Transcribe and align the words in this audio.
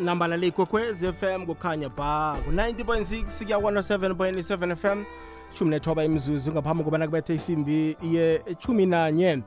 nambala 0.00 0.36
le 0.36 0.46
ikwekwez 0.46 1.04
FM 1.12 1.46
kukhanya 1.46 1.88
ba 1.88 2.36
ku-90.6 2.44 3.44
kuya 3.44 3.58
107.7 3.58 4.76
FM 4.76 5.04
shumi 5.54 5.70
nethoba 5.70 6.04
imizuzu 6.04 6.52
ngaphambi 6.52 6.84
kobana 6.84 7.06
kubethe 7.06 7.34
isimbi 7.34 7.96
iye 8.02 8.42
echumi 8.46 8.86
nanye. 8.86 9.42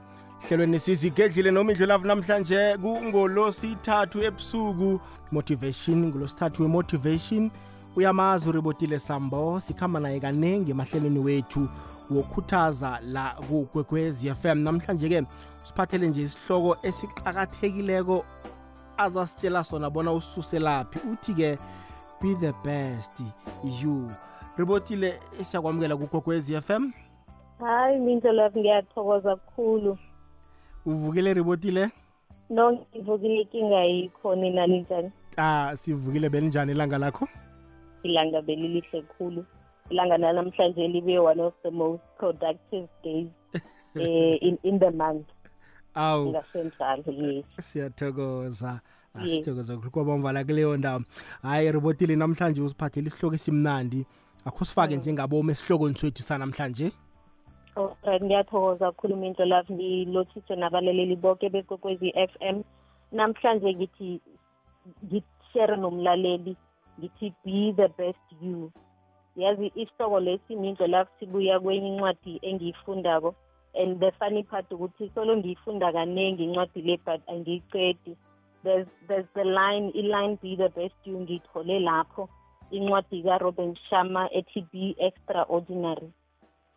Hlelweni 0.48 0.80
sizigedlile 0.80 1.52
noma 1.52 1.72
indlulavu 1.72 2.08
namhlanje 2.08 2.78
kungolosithathu 2.78 4.24
ebusuku. 4.24 5.00
Motivation 5.32 6.06
ngolosithathu 6.06 6.64
we-motivation. 6.64 7.52
Uyamazi 7.96 8.50
uribotile 8.50 9.00
sambo 9.00 9.60
sikhamba 9.60 10.00
naye 10.00 10.20
kanengi 10.20 10.72
emahlelweni 10.72 11.20
wethu 11.20 11.70
wokhuthaza 12.12 13.00
la 13.02 13.30
kugwegwez 13.30 14.26
fm 14.42 14.58
namhlanje-ke 14.60 15.24
siphathele 15.64 16.08
nje 16.08 16.22
isihloko 16.24 16.78
esiqakathekileko 16.84 18.26
azasitshela 18.98 19.64
sona 19.64 19.90
bona 19.90 20.12
ususelaphi. 20.14 21.00
Uthi-ke 21.12 21.58
be 22.22 22.34
the 22.36 22.54
best 22.64 23.12
you. 23.82 24.10
Ribotile 24.58 25.20
siyakwamukela 25.42 25.98
f 26.58 26.70
m? 26.70 26.94
Hayi 27.60 28.00
mindlelavu 28.00 28.60
ngiyathokoza 28.60 29.36
kukhulu 29.36 29.98
uvukile 30.86 31.34
ribotile? 31.34 31.90
No 32.50 32.72
ngivukile 32.72 33.42
inkinga 33.42 33.84
yikho 33.84 34.36
nina 34.36 34.68
ninjani? 34.68 35.12
Ah 35.38 35.76
sivukile 35.76 36.30
belinjani 36.30 36.72
ilanga 36.72 36.98
lakho? 36.98 37.28
Ilanga 38.04 38.42
belilihle 38.42 39.02
kukhulu 39.02 39.46
ilanga 39.90 40.18
nanamhlanje 40.18 40.88
libe 40.88 41.20
one 41.20 41.40
of 41.40 41.54
the 41.64 41.72
most 41.72 42.04
productive 42.18 42.88
days 43.04 43.28
eh, 43.96 44.38
in, 44.42 44.58
in 44.64 44.80
the 44.80 44.92
month. 44.92 45.28
Awu. 45.96 46.30
Ngasenjalo 46.30 47.04
yes. 47.22 47.46
Siyathokoza 47.60 48.80
Ah, 49.16 49.26
Yes. 49.26 49.46
sithokoza 49.46 49.78
kwabamvala 49.78 50.44
kuleyo 50.44 50.78
ndawo. 50.78 51.02
Hayi 51.42 51.72
ribotile 51.72 52.16
namhlanje 52.16 52.62
usiphathele 52.62 53.08
isihloko 53.08 53.36
esimnandi. 53.36 54.06
Akho 54.46 54.66
sifake 54.66 54.96
njengabomi 54.96 55.52
esihlokweni 55.52 55.96
swethu 55.98 56.24
sanamhlanje? 56.24 56.92
Alright 57.76 58.24
ngiyathokoza 58.24 58.92
kakhulu 58.92 59.16
mindlelavu 59.16 59.74
ngilothiswe 59.74 60.56
nabalaleli 60.56 61.16
bonke 61.16 61.50
bekwekwezi 61.50 62.12
f 62.16 62.32
m. 62.40 62.64
Namhlanje 63.12 63.74
ngithi 63.74 64.22
ngishare 65.06 65.78
nomlaleli 65.78 66.56
ngithi 67.00 67.34
be 67.46 67.74
the 67.74 67.88
best 67.98 68.26
you. 68.42 68.72
Yazi 69.36 69.72
isihloko 69.76 70.20
lesi 70.20 70.56
mindlelavu 70.56 71.10
sibuya 71.20 71.60
kwenye 71.60 71.88
incwadi 71.88 72.40
engiyifundako. 72.42 73.36
And 73.76 74.00
the 74.00 74.12
funny 74.12 74.44
part 74.44 74.72
ukuthi 74.72 75.12
solo 75.16 75.38
ngiyifunda 75.38 75.92
kanengi 75.92 76.44
incwadi 76.44 76.82
le 76.82 76.98
but 77.06 77.22
angiyicedi 77.30 78.18
there's, 78.64 78.88
there's 79.08 79.26
the 79.36 79.44
line 79.44 79.92
i-line 79.96 80.38
be 80.42 80.56
the 80.56 80.70
best 80.70 80.94
you 81.06 81.18
ngiyithole 81.18 81.80
lapho. 81.80 82.30
Incwadi 82.72 83.24
ka-robin 83.24 83.76
sharma 83.90 84.28
ethi 84.36 84.66
be 84.72 84.96
extraordinary. 85.00 86.12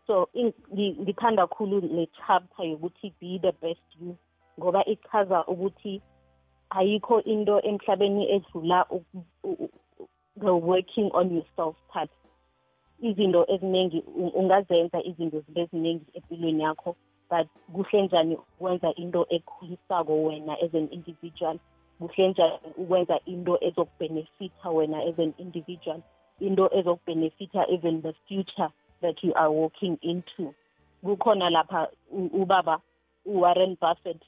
So 0.06 0.28
in- 0.34 0.52
ngi- 0.74 0.96
ngithanda 1.00 1.46
kakhulu 1.48 1.80
le 1.82 2.06
chapter 2.26 2.62
yokuthi 2.64 3.12
be 3.20 3.38
the 3.42 3.52
best 3.60 3.80
you 4.00 4.16
ngoba 4.60 4.84
ichaza 4.84 5.44
ukuthi 5.46 6.00
ayikho 6.70 7.22
into 7.24 7.60
emhlabeni 7.64 8.30
edlula 8.30 8.86
u- 8.90 9.04
u- 9.44 9.56
u- 9.62 9.70
the 10.40 10.54
working 10.54 11.10
on 11.14 11.34
yourself 11.34 11.76
part. 11.88 12.10
Izinto 13.02 13.44
eziningi 13.48 14.02
u- 14.06 14.32
ungazenza 14.34 15.02
izinto 15.02 15.40
zibe 15.40 15.64
ziningi 15.66 16.04
empilweni 16.14 16.62
yakho 16.62 16.96
but 17.30 17.48
kuhle 17.72 18.02
njani 18.02 18.36
ukwenza 18.36 18.94
into 18.94 19.26
ekhulisako 19.30 20.24
wena 20.24 20.52
as 20.62 20.74
an 20.74 20.88
individual? 20.92 21.58
Kuhle 21.98 22.28
njani 22.28 22.58
ukwenza 22.76 23.20
into 23.24 23.58
ezokubhenefitha 23.64 24.70
wena 24.70 24.98
as 25.02 25.18
an 25.18 25.32
individual 25.38 26.00
into 26.40 26.68
ezokubhenefitha 26.78 27.68
even 27.68 28.02
the 28.02 28.12
future 28.28 28.68
that 29.00 29.24
you 29.24 29.32
are 29.34 29.48
walking 29.48 29.98
into. 30.00 30.54
Kukhona 31.04 31.50
lapha 31.50 31.88
u- 32.10 32.30
ubaba 32.42 32.80
uwarren 33.24 33.76
buffett 33.80 34.22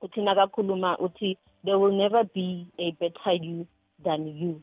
uthi 0.00 0.20
nakakhuluma 0.22 0.98
uthi 0.98 1.36
there 1.64 1.76
will 1.78 1.92
never 1.96 2.24
be 2.34 2.66
a 2.78 2.90
better 2.92 3.32
you 3.44 3.66
than 4.04 4.26
you. 4.28 4.62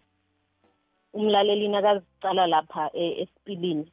Umlaleli 1.14 1.68
nakazicala 1.68 2.48
lapha 2.48 2.90
e- 2.94 3.22
esipilini 3.22 3.92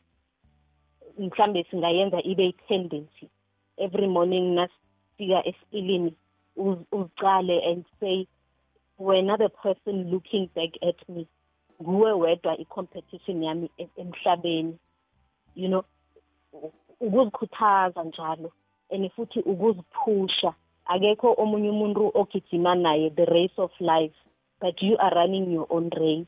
mhlambe 1.19 1.65
singayenza 1.71 2.23
ibe 2.23 2.47
i-tendency. 2.49 3.29
Every 3.77 4.07
morning 4.07 4.55
nasifika 4.55 5.45
esipilini 5.47 6.11
uz- 6.11 6.15
uzicale 6.93 7.63
and 7.73 7.85
say 8.01 8.27
wena 8.99 9.37
the 9.39 9.49
person 9.49 10.11
looking 10.11 10.49
back 10.55 10.71
at 10.83 11.09
me 11.09 11.27
nguwe 11.83 12.13
wedwa 12.13 12.59
i-competition 12.59 13.43
yami 13.43 13.71
e- 13.79 13.89
emhlabeni. 13.97 14.79
You 15.55 15.69
know 15.69 15.85
u- 16.53 16.73
ukuzikhuthaza 17.01 18.05
njalo 18.05 18.53
and 18.91 19.11
futhi 19.13 19.41
ukuziphusha. 19.41 20.55
Akekho 20.87 21.35
omunye 21.39 21.71
umuntu 21.71 22.11
ogijima 22.15 22.75
naye 22.75 23.11
the 23.11 23.25
race 23.25 23.55
of 23.63 23.71
life 23.81 24.15
but 24.61 24.83
you 24.83 24.97
are 24.99 25.15
running 25.15 25.53
your 25.53 25.67
own 25.71 25.91
race. 25.91 26.27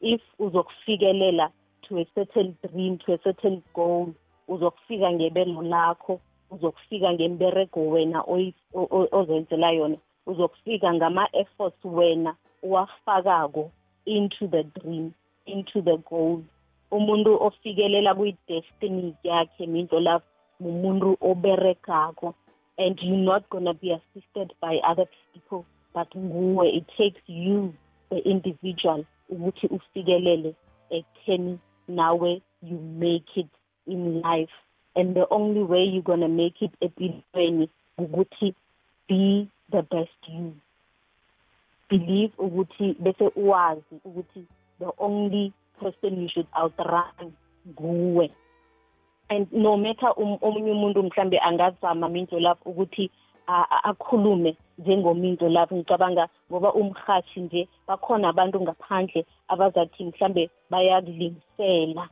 If 0.00 0.20
uzokufikelela 0.38 1.50
to 1.88 1.98
a 1.98 2.06
certain 2.14 2.56
dream 2.62 2.98
to 2.98 3.12
a 3.14 3.18
certain 3.24 3.62
goal 3.74 4.12
uzokufika 4.48 5.12
ngebelo 5.12 5.62
lakho 5.62 6.20
uzokufika 6.54 7.12
ngemberego 7.12 7.80
wena 7.88 8.20
oyi- 8.26 8.54
o- 8.74 8.88
o- 8.90 9.08
ozenzela 9.12 9.70
yona. 9.70 9.96
Uzokufika 10.26 10.94
ngama-efforts 10.94 11.84
wena 11.84 12.34
owafakako 12.64 13.70
into 14.04 14.46
the 14.48 14.62
dream 14.62 15.12
into 15.46 15.82
the 15.82 15.96
goal. 15.96 16.42
Umuntu 16.90 17.42
ofikelela 17.42 18.14
kwi-destiny 18.14 19.14
yakhe 19.22 19.66
minto 19.66 20.00
lapho 20.00 20.26
mumuntu 20.60 21.16
oberegako 21.20 22.34
and 22.78 22.98
you're 23.02 23.16
not 23.24 23.48
gonna 23.50 23.74
be 23.74 23.92
assisted 23.92 24.52
by 24.60 24.78
other 24.90 25.06
people 25.32 25.64
but 25.94 26.08
nguwe 26.16 26.68
it 26.70 26.84
takes 26.96 27.22
you 27.28 27.74
the 28.10 28.18
individual 28.18 29.04
ukuthi 29.28 29.66
ufikelele 29.66 30.54
ekutheni 30.90 31.58
nawe 31.88 32.40
you 32.62 32.78
make 32.78 33.40
it 33.40 33.48
in 33.86 34.20
life. 34.22 34.52
And 34.94 35.14
the 35.14 35.26
only 35.30 35.62
way 35.62 35.84
you're 35.84 36.02
gonna 36.02 36.28
make 36.28 36.62
it 36.62 36.72
empilweni 36.80 37.68
ukuthi 37.98 38.54
be 39.08 39.48
the 39.70 39.82
best 39.82 40.28
you. 40.28 40.54
Believe 41.88 42.32
ukuthi 42.38 42.96
bese 43.00 43.30
uwazi 43.36 44.00
ukuthi 44.04 44.44
the 44.78 44.90
only 44.98 45.52
person 45.80 46.22
you 46.22 46.28
should 46.28 46.46
outrun 46.54 47.32
nguwe. 47.68 48.30
And 49.28 49.52
no 49.52 49.76
matter 49.76 50.12
um- 50.16 50.38
omunye 50.42 50.70
umuntu 50.72 51.02
mhlambe 51.02 51.38
angazama 51.38 52.08
minto 52.08 52.40
lapho 52.40 52.70
ukuthi 52.70 53.10
akhulume 53.82 54.56
njengominto 54.78 55.48
lapho 55.48 55.76
ngicabanga 55.76 56.28
ngoba 56.50 56.72
umhathi 56.74 57.40
nje 57.40 57.68
bakhona 57.88 58.28
abantu 58.28 58.60
ngaphandle 58.60 59.26
abazathi 59.48 60.04
mhlambe 60.04 60.50
bayakulingisela 60.70 62.08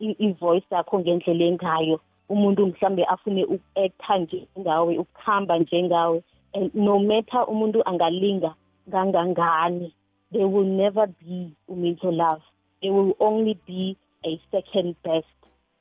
i-voice 0.00 0.66
yakho 0.70 0.98
ngendlela 0.98 1.44
engayo. 1.44 2.00
Umuntu 2.28 2.66
mhlambe 2.66 3.04
afune 3.04 3.44
uku-acta 3.44 4.18
njengawe 4.18 4.98
ukuhamba 4.98 5.58
njengawe 5.58 6.22
and 6.54 6.74
no 6.74 6.98
matter 6.98 7.44
umuntu 7.48 7.82
angalinga 7.88 8.54
kangangani 8.90 9.92
there 10.32 10.46
will 10.46 10.66
never 10.66 11.06
be 11.06 11.50
uminto 11.68 12.10
love. 12.12 12.42
There 12.82 12.92
will 12.92 13.16
only 13.18 13.58
be 13.66 13.96
a 14.24 14.40
second 14.50 14.94
best. 15.02 15.26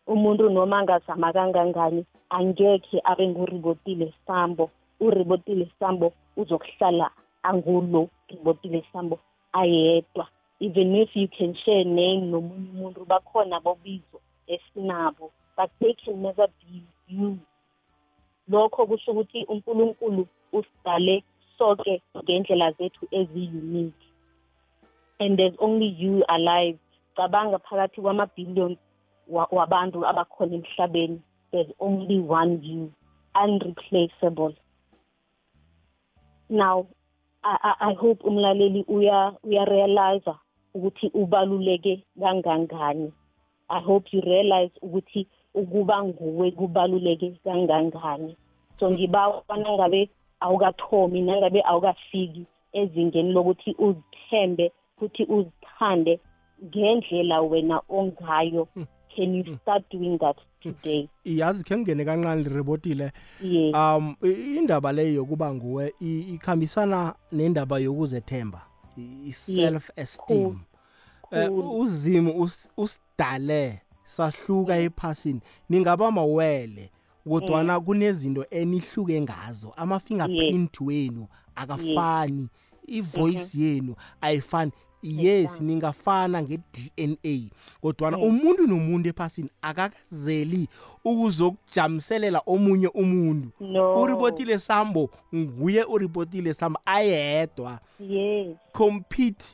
Umuntu 0.08 0.50
noma 0.50 0.78
angazama 0.80 1.34
kangangani 1.34 2.06
angekhe 2.30 3.02
abe 3.04 3.28
nguribotile 3.28 4.14
sambo. 4.28 4.70
Uribotile 5.00 5.70
sambo 5.80 6.14
uzokuhlala 6.38 7.12
angulo 7.44 8.10
ribotile 8.30 8.84
sambo 8.94 9.20
ayedwa. 9.54 10.28
Even 10.60 10.96
if 10.96 11.10
you 11.16 11.28
can 11.28 11.56
share 11.66 11.84
name 11.86 12.22
nomunye 12.32 12.70
umuntu 12.72 13.06
bakhona 13.06 13.60
bobizo 13.60 14.22
esinabo. 14.48 15.32
But 15.58 15.72
they 15.80 15.94
can 15.94 16.22
never 16.22 16.48
be 16.48 16.84
you. 17.08 17.38
Lokho 18.50 18.86
kusho 18.88 19.12
ukuthi 19.12 19.44
unkulunkulu 19.44 20.28
usidale 20.54 21.24
sonke 21.58 22.02
ngendlela 22.24 22.72
zethu 22.72 23.08
ezi-unique 23.12 24.06
and 25.20 25.38
there's 25.38 25.56
only 25.60 25.88
you 25.98 26.24
alive. 26.30 26.78
Cabanga 27.18 27.60
phakathi 27.60 28.02
kwama-billions 28.02 28.78
wa- 29.28 29.48
wabantu 29.52 30.06
abakhona 30.08 30.56
emhlabeni. 30.56 31.22
There's 31.52 31.72
only 31.80 32.20
one 32.20 32.60
you. 32.64 32.92
Unreplaceable. 33.36 34.54
Now 36.50 36.88
I, 37.44 37.58
I, 37.64 37.74
I 37.90 37.94
hope 37.94 38.24
umlaleli 38.24 38.84
uya 38.88 39.34
uyarealize 39.44 40.32
ukuthi 40.78 41.08
ubaluleke 41.14 42.04
kangangani. 42.20 43.12
I 43.70 43.80
hope 43.82 44.08
you 44.12 44.22
realize 44.22 44.72
ukuthi 44.82 45.28
ukuba 45.54 46.04
nguwe 46.04 46.52
kubaluleke 46.52 47.32
kangangani. 47.44 48.36
So 48.80 48.92
ngibawa 48.92 49.44
nangabe 49.50 50.10
awukathomi 50.40 51.22
nangabe 51.22 51.62
awukafiki 51.66 52.46
ezingeni 52.74 53.32
lokuthi 53.34 53.76
uzithembe 53.80 54.72
futhi 55.00 55.24
uzithande 55.24 56.20
ngendlela 56.66 57.42
wena 57.42 57.82
ongayo. 57.90 58.68
Can 59.16 59.34
you 59.34 59.58
start 59.62 59.84
doing 59.92 60.18
that 60.20 60.38
today? 60.62 61.10
Yazi 61.26 61.64
khe 61.64 61.78
ngene 61.78 62.06
kancane 62.06 62.44
lirebotile 62.44 63.12
yes. 63.42 63.76
Um 63.76 64.16
i- 64.24 64.58
indaba 64.58 64.92
leyo 64.92 65.14
yokuba 65.14 65.54
nguwe 65.54 65.94
i- 66.02 66.34
ikhambisana 66.36 67.16
nendaba 67.32 67.80
yokuzethemba 67.80 68.62
i- 68.98 69.28
i-self 69.30 69.90
esteem 69.96 70.60
Eh, 71.32 71.50
us- 72.40 72.68
usidale 72.78 73.82
sahluka 74.06 74.78
ephasini. 74.78 75.42
Ningaba 75.70 76.12
mawele 76.12 76.92
kodwana 77.30 77.80
kunezinto 77.80 78.46
enihluke 78.52 79.22
ngazo. 79.22 79.74
Ama-fingerprint 79.78 80.82
wenu 80.82 81.28
akafani. 81.56 82.48
Ivoice 82.88 83.60
yenu 83.62 83.96
ayifani. 84.22 84.72
Yes 85.04 85.62
ningafana 85.62 86.42
nge-dna 86.44 87.50
kodwana 87.82 88.18
umuntu 88.18 88.68
nomuntu 88.68 89.10
ephasini 89.10 89.50
akakazeli 89.62 90.68
ukuzokujamiselela 91.06 92.42
omunye 92.46 92.88
umuntu. 92.88 93.50
Uripotile 94.02 94.60
sambo 94.60 95.10
nguye 95.36 95.84
uripotile 95.84 96.54
sambo 96.54 96.80
ayedwa. 96.86 97.80
Compete 98.74 99.46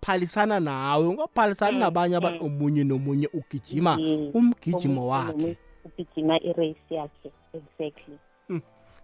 phalisana 0.00 0.60
nawe 0.60 1.06
ungaphalisani 1.08 1.78
nabanye 1.78 2.16
abantu 2.16 2.44
omunye 2.46 2.84
nomunye 2.84 3.28
ugijima 3.32 3.96
Yes. 4.00 4.34
umgijimo 4.34 5.00
Omunye 5.00 5.10
wakhe 5.10 5.32
nomunye 5.32 5.56
ugijima 5.84 6.40
irace 6.42 6.94
yakhe 6.94 7.32
exactly. 7.52 8.18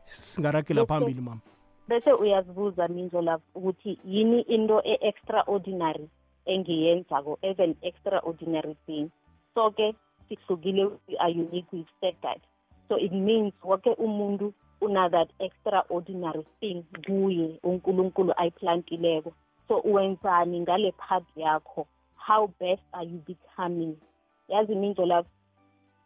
Singaragela 0.05 0.83
Lokho- 0.83 0.87
phambili 0.89 1.21
mama. 1.21 1.41
bese 1.89 2.13
uyazibuza 2.13 2.89
mindlola 2.89 3.39
ukuthi 3.55 3.99
yini 4.05 4.41
into 4.41 4.83
e-extraordinary 4.85 6.09
engiyenzako 6.47 7.39
as 7.43 7.59
an 7.61 7.75
extraordinary 7.83 8.77
thing? 8.87 9.11
So 9.55 9.71
ke 9.71 9.95
sihlukile 10.29 10.85
we 11.09 11.17
are 11.19 11.31
unique 11.33 11.67
we've 11.73 11.91
said 12.01 12.15
that 12.23 12.39
so 12.89 12.97
it 12.99 13.13
means 13.13 13.53
wonke 13.65 13.91
umuntu 13.99 14.53
una 14.81 15.09
that 15.11 15.29
extraordinary 15.39 16.45
thing 16.61 16.85
kuye 17.07 17.59
unkulunkulu 17.63 18.33
ayiplantileko. 18.37 19.33
So 19.71 19.79
uwenzani 19.79 20.61
ngale 20.61 20.93
part 20.93 21.25
yakho? 21.37 21.87
How 22.17 22.47
best 22.61 22.83
are 22.93 23.05
you 23.05 23.23
becoming? 23.27 23.97
Yazi 24.49 24.75
mindlola 24.75 25.25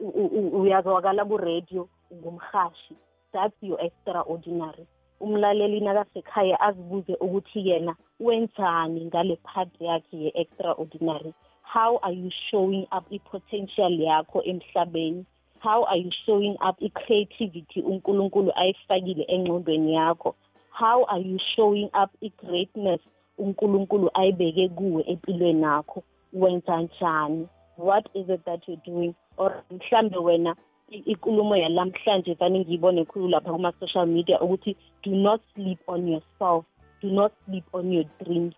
u- 0.00 0.08
u- 0.08 0.30
u- 0.38 0.60
uyazwakala 0.60 1.24
ku-radio 1.24 1.88
ngumhashi. 2.12 2.94
That's 3.32 3.56
your 3.62 3.80
extraordinary. 3.80 4.86
Umlaleli 5.20 5.80
nakasekhaya 5.80 6.60
azibuze 6.60 7.14
ukuthi 7.14 7.68
yena 7.68 7.96
wenzani 8.20 9.04
ngale 9.04 9.36
part 9.36 9.80
yakhe 9.80 10.16
ye-extraordinary. 10.16 11.34
How 11.62 11.98
are 12.02 12.12
you 12.14 12.30
showing 12.50 12.86
up 12.92 13.04
i-potential 13.10 13.92
yakho 14.00 14.42
emhlabeni? 14.44 15.24
How 15.60 15.84
are 15.84 15.96
you 15.96 16.10
showing 16.26 16.56
up 16.60 16.76
i-creativity 16.82 17.80
unkulunkulu 17.82 18.52
ayifakile 18.56 19.24
engqondweni 19.28 19.94
yakho? 19.94 20.34
How 20.70 21.04
are 21.04 21.22
you 21.22 21.38
showing 21.56 21.88
up 21.94 22.10
i-greatness 22.20 23.00
unkulunkulu 23.38 24.10
ayibeke 24.14 24.68
kuwe 24.68 25.02
empilweni 25.06 25.62
yakho 25.62 26.02
wenza 26.32 26.80
njani? 26.82 27.48
What 27.78 28.06
is 28.14 28.28
it 28.28 28.44
that 28.44 28.68
you're 28.68 28.82
doing? 28.86 29.14
Or 29.36 29.62
mhlambe 29.70 30.18
wena 30.18 30.56
i- 30.90 31.02
ikulumo 31.06 31.56
yalamhlanje 31.56 32.34
vane 32.34 32.58
ngiyibone 32.60 33.04
khulu 33.04 33.28
lapha 33.28 33.52
kuma-social 33.52 34.06
media 34.06 34.40
ukuthi 34.40 34.76
do 35.02 35.10
not 35.10 35.40
sleep 35.54 35.78
on 35.88 36.08
yourself 36.08 36.64
do 37.02 37.08
not 37.10 37.32
sleep 37.46 37.64
on 37.72 37.92
your 37.92 38.04
dreams. 38.24 38.54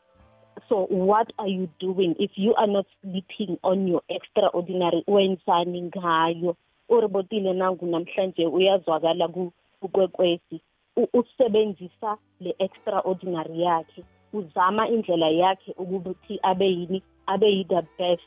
So 0.69 0.87
what 0.91 1.33
are 1.39 1.49
you 1.51 1.69
doing? 1.81 2.15
If 2.19 2.31
you 2.37 2.55
are 2.55 2.67
not 2.73 2.87
sleeping 3.03 3.59
on 3.63 3.89
your 3.89 4.03
extraordinary 4.09 5.05
wenzani 5.07 5.83
ngayo? 5.83 6.57
Uribotile 6.89 7.53
nangu 7.53 7.87
namhlanje 7.87 8.47
uyazwakala 8.47 9.29
ku- 9.29 9.53
kukwekwezi. 9.81 10.61
U- 10.97 11.09
usebenzisa 11.19 12.17
le 12.41 12.55
extraordinary 12.59 13.63
yakhe. 13.63 14.05
Uzama 14.33 14.89
indlela 14.89 15.29
yakhe 15.29 15.73
ukuthi 15.79 16.39
abe 16.43 16.67
yini 16.67 17.03
abe 17.27 17.47
yi-the 17.47 17.83
best 17.99 18.23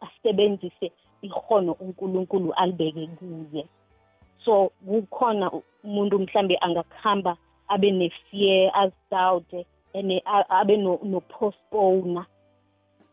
asebenzise 0.00 0.92
ihono 1.22 1.72
unkulunkulu 1.72 2.52
alibeke 2.52 3.06
kuye. 3.06 3.66
So 4.44 4.70
kukhona 4.86 5.50
umuntu 5.84 6.18
mhlambe 6.18 6.58
angakuhamba 6.60 7.36
abe 7.68 7.90
ne-fear 7.90 8.70
azidawute 8.74 9.66
and 9.94 10.12
a- 10.24 10.50
abe 10.50 10.76
no- 10.76 11.00
no-postpone 11.02 12.24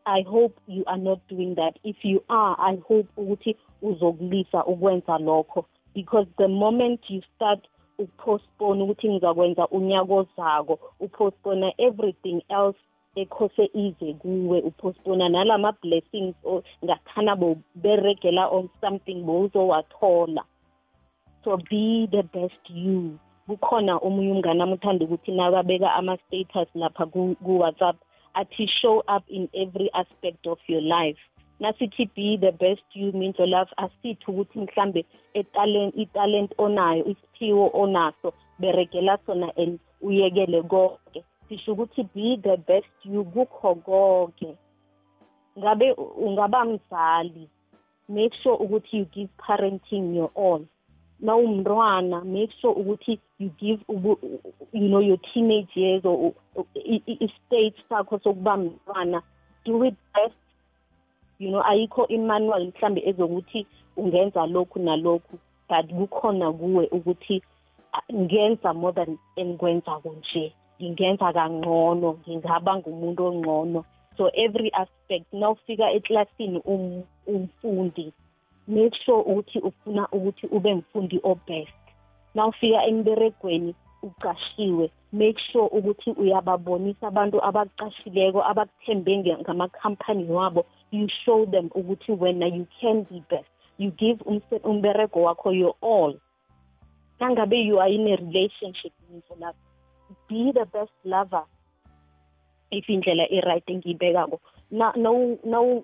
i 0.05 0.21
hope 0.23 0.59
you 0.67 0.83
are 0.85 0.97
not 0.97 1.19
doing 1.29 1.55
that. 1.55 1.77
If 1.83 1.95
you 2.03 2.23
are 2.29 2.55
i 2.59 2.75
hope 2.87 3.07
ukuthi 3.17 3.55
uzokulisa 3.81 4.65
ukwenza 4.65 5.17
lokho. 5.17 5.65
Because 5.95 6.27
the 6.37 6.47
moment 6.47 7.01
you 7.09 7.21
start 7.35 7.67
upostpone 7.99 8.83
ukuthi 8.83 9.09
ngizakwenza 9.09 9.67
unyaka 9.67 10.13
ozako 10.13 10.79
upostpone 10.99 11.73
everything 11.77 12.41
else 12.49 12.79
ekhose 13.15 13.69
ize 13.73 14.13
kuwe 14.13 14.61
upostpona 14.61 15.29
nalama 15.29 15.71
blessings 15.81 16.35
o- 16.45 16.63
ngathana 16.85 17.35
boberegela 17.35 18.47
on 18.49 18.69
something 18.81 19.15
bowuzowathola. 19.23 20.43
So 21.43 21.57
be 21.57 22.07
the 22.11 22.23
best 22.23 22.69
you. 22.69 23.17
Kukhona 23.47 23.97
omunye 23.97 24.31
umngane 24.31 24.63
amuthanda 24.63 25.05
ukuthi 25.05 25.31
nakabeka 25.31 25.93
ama-status 25.93 26.67
lapha 26.75 27.05
ku- 27.05 27.35
ku-whatsapp 27.43 27.95
athi 28.33 28.67
show 28.67 28.99
up 29.17 29.23
in 29.27 29.49
every 29.53 29.89
aspect 29.93 30.47
of 30.47 30.59
your 30.67 30.81
life. 30.81 31.19
Nasithi 31.59 32.05
be 32.15 32.37
the 32.37 32.51
best 32.51 32.83
you 32.93 33.11
your 33.11 33.47
love 33.47 33.71
asithi 33.77 34.25
ukuthi 34.27 34.59
mhlambe 34.59 35.05
etalent 35.33 35.95
italent 35.95 36.51
onayo 36.57 37.05
isiphiwo 37.05 37.71
onaso 37.73 38.33
beregela 38.59 39.17
sona 39.25 39.51
and 39.57 39.79
uyekele 40.01 40.61
konke. 40.63 41.23
Sisho 41.49 41.73
ukuthi 41.73 42.03
be 42.13 42.37
the 42.37 42.57
best 42.57 43.05
you 43.05 43.23
kukho 43.23 43.75
konke. 43.75 44.55
Ngabe 45.59 45.91
ungaba 45.93 46.65
mzali 46.65 47.49
make 48.09 48.35
sure 48.43 48.57
ukuthi 48.57 48.97
you 48.97 49.05
give 49.05 49.29
parenting 49.37 50.15
your 50.15 50.31
all. 50.35 50.65
Nawumntwana 51.21 52.25
make 52.25 52.51
sure 52.61 52.75
ukuthi 52.75 53.19
you 53.39 53.49
give 53.59 53.79
you 54.73 54.87
know 54.89 54.99
your 54.99 55.17
teenage 55.33 55.69
years 55.75 56.03
or 56.05 56.33
i-state 56.75 57.75
sakho 57.89 58.19
sokuba 58.19 58.57
mntwana. 58.57 59.21
Do 59.65 59.83
it 59.83 59.95
best 60.13 60.35
you 61.39 61.49
know 61.49 61.63
ayikho 61.65 62.07
imanual 62.07 62.67
mhlambe 62.67 63.01
ezokuthi 63.05 63.65
ungenza 63.97 64.45
lokhu 64.45 64.79
nalokhu 64.79 65.37
but 65.69 65.85
kukhona 65.93 66.51
kuwe 66.53 66.87
ukuthi 66.91 67.41
ah, 67.93 68.13
ngenza 68.13 68.73
more 68.73 68.93
than 68.93 69.17
engikwenzako 69.35 70.15
nje. 70.19 70.53
Ngingenza 70.81 71.33
kangcono 71.33 72.17
ngingaba 72.27 72.77
ngumuntu 72.77 73.25
ongcono. 73.25 73.85
So 74.17 74.29
every 74.33 74.69
aspect 74.73 75.33
nawufika 75.33 75.91
eklasini 75.91 76.59
um- 76.65 77.03
umfundi 77.27 78.13
make 78.67 78.95
sure 79.05 79.21
ukuthi 79.21 79.59
ufuna 79.59 80.07
ukuthi 80.11 80.47
ube 80.47 80.73
mfundi 80.75 81.19
obest 81.23 81.73
nawufika 82.35 82.85
emberegweni 82.85 83.75
uqashiwe 84.03 84.91
make 85.13 85.39
sure 85.51 85.69
ukuthi 85.71 86.11
uyababonisa 86.11 87.07
abantu 87.07 87.43
abakuqashileko 87.43 88.43
abakuthembe 88.43 89.17
nge- 89.17 89.37
ngamakhampani 89.37 90.31
wabo 90.31 90.65
you 90.93 91.07
show 91.25 91.45
them 91.45 91.69
ukuthi 91.75 92.11
wena 92.11 92.45
you 92.47 92.67
can 92.79 93.03
be 93.09 93.23
best. 93.29 93.49
You 93.77 93.91
give 93.91 94.17
umse- 94.25 94.61
umberego 94.63 95.21
wakho 95.23 95.51
your 95.51 95.75
all. 95.81 96.13
Nangabe 97.19 97.65
you 97.65 97.79
are 97.79 97.89
in 97.89 98.07
a 98.07 98.15
relationship 98.15 98.93
ngisho 99.11 99.35
lapho 99.39 99.57
be 100.29 100.51
the 100.53 100.65
best 100.65 100.91
lover. 101.03 101.43
If 102.71 102.85
indlela 102.87 103.25
e-right 103.31 103.65
engiyibekako. 103.67 104.39
Na 104.71 104.91
no 104.95 105.37
no 105.43 105.83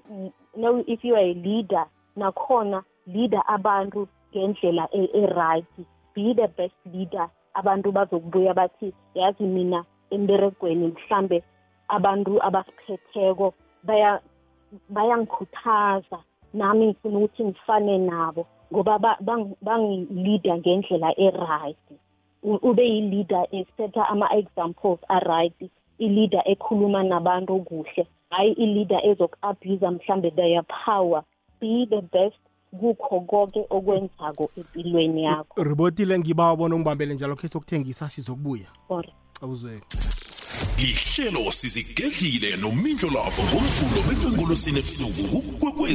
no 0.56 0.84
if 0.88 1.04
you 1.04 1.16
are 1.16 1.26
a 1.32 1.34
leader 1.34 1.86
nakhona 2.18 2.84
leader 3.08 3.42
abantu 3.48 4.08
ngendlela 4.36 4.88
e- 4.94 5.10
e-right. 5.14 5.66
Be 6.16 6.34
the 6.34 6.48
best 6.58 6.76
leader. 6.94 7.30
Abantu 7.56 7.92
bazokubuya 7.92 8.54
bathi 8.54 8.94
yazi 9.16 9.44
mina 9.44 9.86
emberegweni 10.12 10.88
mhlambe 10.88 11.44
abantu 11.88 12.42
abasiphetheko 12.44 13.54
baya 13.84 14.20
bayangikhuthaza 14.90 16.20
nami 16.54 16.86
ngifuna 16.88 17.18
ukuthi 17.18 17.44
ngifane 17.44 17.98
nabo 17.98 18.46
ngoba 18.74 19.00
ba- 19.00 19.18
bang- 19.22 19.56
bangilida 19.62 20.58
ngendlela 20.58 21.20
e-right. 21.20 21.78
U- 22.44 22.60
ube 22.70 22.84
yi-leader 22.90 23.48
esetha 23.52 24.10
ama-examples 24.10 25.00
a-right 25.08 25.72
i-leader 26.00 26.42
ekhuluma 26.46 27.04
nabantu 27.04 27.60
kuhle 27.60 28.08
hhayi 28.30 28.52
i-leader 28.54 29.00
ezoku-abusa 29.06 29.92
mhlambe 29.92 30.32
their 30.32 30.64
power. 30.86 31.24
Be 31.62 31.86
the 31.90 32.02
best 32.02 32.38
kukho 32.80 33.20
konke 33.22 33.66
okwenzako 33.70 34.50
empilweni 34.58 35.24
yakho. 35.24 35.64
Ribotile 35.64 36.20
ngiba 36.20 36.46
wabona 36.48 36.76
ungibambele 36.76 37.14
njalo 37.14 37.36
khe 37.36 37.48
sokuthengisa 37.48 38.10
sizokubuya. 38.10 38.68
Or 38.90 39.06
awuzweki 39.42 39.98
lihlelo 40.80 41.52
sizigedlile 41.52 42.56
nomindlo 42.56 43.10
lavo 43.16 43.42
ngomvulo 43.50 44.00
bekwengolosini 44.08 44.80
ebusuku 44.80 45.38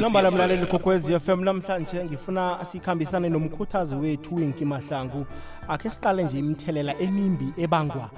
nombala 0.01 0.31
mlaleli 0.31 0.65
kokwezi 0.65 1.19
FM 1.19 1.41
namhlanje 1.43 2.03
ngifuna 2.03 2.65
sikhambisane 2.69 3.29
nomkhuthazi 3.29 3.95
wethu 3.95 4.35
Winki 4.35 4.65
Mahlangu. 4.65 5.25
Akhe 5.67 5.89
siqale 5.89 6.23
nje 6.23 6.39
imithelela 6.39 6.93
emimbi 6.99 7.47
ebangwa 7.57 8.09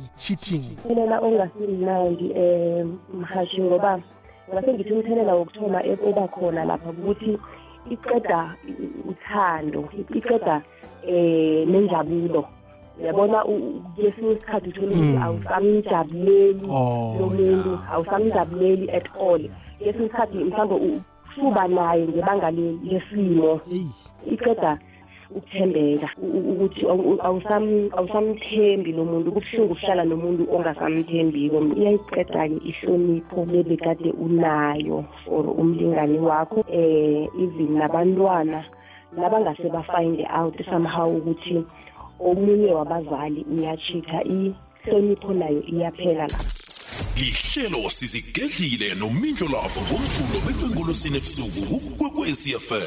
yi-cheating. 0.00 0.64
Umthelela 0.84 1.20
ongasimnandi 1.20 2.26
um 2.42 2.98
mhashi 3.20 3.60
ngoba 3.60 4.00
ngase 4.52 4.74
ngithi 4.74 4.92
umthelela 4.92 5.34
wokuthoma 5.34 5.82
oba 6.06 6.28
khona 6.28 6.64
lapha 6.64 6.90
ukuthi 6.90 7.38
iqeda 7.90 8.56
uthando 9.10 9.88
iqeda 10.14 10.62
eh 11.06 11.66
nenjabulo. 11.66 12.61
Uyabona 13.00 13.38
kwesinye 13.94 14.32
isikhathi 14.32 14.68
uthole 14.68 14.94
ukuthi 14.94 15.16
awusamjabuleli 15.24 16.66
lo 17.18 17.26
muntu 17.36 17.72
awusamjabuleli 17.92 18.86
at 18.98 19.06
all. 19.26 19.42
Kwesinye 19.78 20.06
isikhathi 20.06 20.36
mhlawumbe 20.38 20.76
usuba 21.32 21.68
naye 21.68 22.02
ngebanga 22.08 22.50
lesimo. 22.90 23.60
Iqeda 24.32 24.78
ukuthembeka 25.36 26.08
ukuthi 26.20 26.80
awusamthembi 27.96 28.92
lo 28.92 29.04
muntu 29.04 29.32
kubuhlungu 29.32 29.72
ukuhlala 29.72 30.04
nomuntu 30.04 30.42
ongasamthembiko. 30.54 31.58
Iyayiqeda-ke 31.78 32.58
ihlonipho 32.70 33.40
lebekade 33.52 34.10
unayo 34.24 35.04
for 35.24 35.44
umlingani 35.60 36.18
wakho 36.18 36.60
eh 36.68 37.28
even 37.42 37.70
nabantwana 37.80 38.60
nabangase 39.16 39.68
bafind 39.68 40.20
out 40.28 40.56
somehow 40.70 41.08
ukuthi 41.16 41.64
omunye 42.24 42.72
wabazali 42.72 43.46
uyachitha 43.52 44.22
ihlonipho 44.24 45.32
nayo 45.34 45.62
iyaphela 45.62 46.26
lapho 46.26 46.44
lihlelo 47.16 47.90
sizigedlile 47.90 48.94
nomindlo 48.94 49.48
lavo 49.48 49.80
ngomvulo 49.80 50.38
bekwengolosini 50.46 51.16
ebusuku 51.16 51.76
kukwekwezi 51.80 52.50
fm 52.52 52.82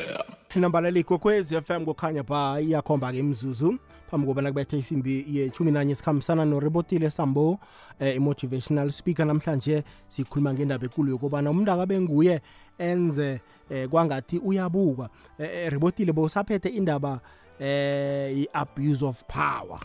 nambaleli 0.56 1.04
kokwezi 1.04 1.62
FM 1.62 1.86
kukhanya 1.86 2.24
ba 2.24 2.62
iyakhomba-ke 2.62 3.20
imzuzu 3.20 3.78
phambi 4.12 4.28
kobana 4.28 4.50
kubethe 4.50 4.78
isimbi 4.78 5.26
yethumi 5.28 5.72
nanye 5.72 5.96
sikhambisana 5.96 6.46
norebotile 6.46 7.10
sambo 7.10 7.60
eh, 8.00 8.16
i-motivational 8.16 8.92
speaker 8.92 9.26
namhlanje 9.26 9.84
sikhuluma 10.08 10.54
ngendaba 10.54 10.86
ekulu 10.86 11.12
yokubana 11.12 11.52
umuntu 11.52 11.72
akabe 11.72 12.02
nguye 12.02 12.42
enze 12.78 13.40
eh, 13.70 13.90
kwangathi 13.90 14.38
uyabuka. 14.38 15.10
Eh, 15.40 15.50
eh, 15.54 15.72
rebotile 15.72 16.14
bowusaphethe 16.14 16.70
indaba 16.70 17.20
eh 17.60 18.38
i-abuse 18.38 19.06
of 19.06 19.24
power. 19.28 19.80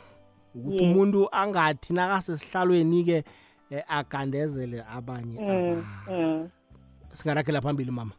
Ukuthi 0.54 0.84
umuntu 0.84 1.28
angathi 1.32 1.92
nakasesihlalweni-ke 1.92 3.24
eh, 3.70 3.84
agandezele 3.88 4.82
abanye 4.96 5.38
Mm, 5.38 5.46
abantu 5.46 5.84
mm. 6.10 6.48
singarakela 7.10 7.60
phambili 7.60 7.90
mama. 7.90 8.12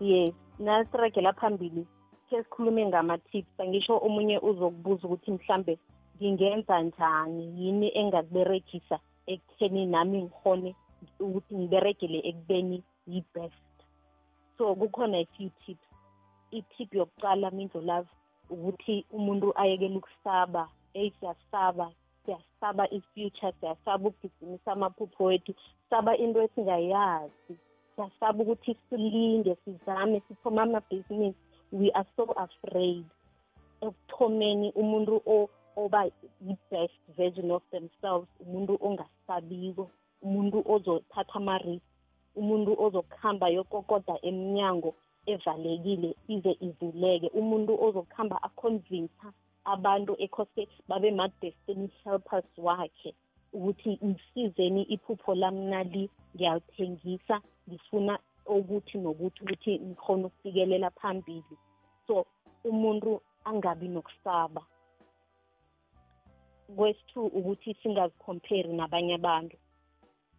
Yes 0.00 0.34
nasiragela 0.60 1.32
phambili. 1.32 1.86
Ke 2.28 2.42
sikhulume 2.42 2.86
ngama-tips. 2.86 3.60
Angisho 3.60 3.98
omunye 3.98 4.38
uzokubuza 4.38 5.08
ukuthi 5.08 5.30
mhlambe 5.30 5.78
ngingenza 6.22 6.82
njani? 6.82 7.44
Yini 7.58 7.98
engakuberegisa 7.98 8.98
ekutheni 9.26 9.86
nami 9.86 10.22
ngihone 10.22 10.74
ukuthi 11.20 11.54
ngiberegele 11.54 12.18
ekubeni 12.28 12.82
yi-best? 13.06 13.76
So 14.58 14.74
kukhona 14.74 15.18
a 15.18 15.26
few 15.36 15.50
tips. 15.66 15.88
I-tip 16.52 16.94
yokuqala 16.94 17.50
mindlo 17.50 17.80
love. 17.80 18.08
Ukuthi 18.50 19.04
umuntu 19.12 19.52
ayekele 19.58 19.96
ukusaba 19.96 20.68
eyi 20.94 21.10
siyasaba 21.20 21.86
siyasaba 22.24 22.84
i-future 22.90 23.52
siyasaba 23.60 24.08
ukugijimisa 24.08 24.72
amaphupho 24.72 25.24
wethu 25.24 25.52
saba 25.90 26.16
into 26.16 26.42
esingayazi 26.42 27.54
siyasaba 27.94 28.38
ukuthi 28.42 28.76
silinde 28.88 29.56
sizame 29.64 30.22
sithome 30.28 30.60
amabhizinisi. 30.62 31.38
We 31.72 31.90
are 31.94 32.06
so 32.16 32.24
afraid 32.36 33.04
ekuthomeni 33.80 34.72
umuntu 34.74 35.22
o- 35.26 35.48
oba 35.76 36.04
yi-best 36.44 37.00
version 37.16 37.50
of 37.50 37.62
themselves 37.70 38.28
umuntu 38.40 38.78
ongasabiko 38.86 39.90
umuntu 40.22 40.58
ozothatha 40.74 41.34
ama-risk 41.40 41.82
umuntu 42.36 42.70
ozokuhamba 42.84 43.48
yokokoda 43.48 44.14
emnyango. 44.22 44.94
Evalekile 45.34 46.10
ize 46.34 46.52
ivuleke. 46.66 47.28
Umuntu 47.40 47.72
ozokuhamba 47.84 48.36
aconvinsa 48.46 49.28
abantu 49.64 50.12
ekhose 50.24 50.62
babe 50.88 51.10
ma-destiny 51.18 51.88
helpers 52.04 52.50
wakhe 52.66 53.10
ukuthi 53.52 53.98
ngisizeni 54.04 54.82
iphupho 54.94 55.34
lami 55.34 55.64
nali 55.72 56.02
ngiyalithengisa 56.34 57.36
ngifuna 57.68 58.14
ukuthi 58.46 58.98
nokuthi 58.98 59.40
ukuthi 59.42 59.72
ngikhona 59.86 60.26
ukufikelela 60.26 60.90
phambili. 60.90 61.56
So 62.06 62.26
umuntu 62.64 63.20
angabi 63.44 63.88
nokusaba. 63.88 64.62
Kwesi-two 66.76 67.26
ukuthi 67.38 67.74
singazikhomperi 67.82 68.72
nabanye 68.72 69.14
abantu 69.14 69.56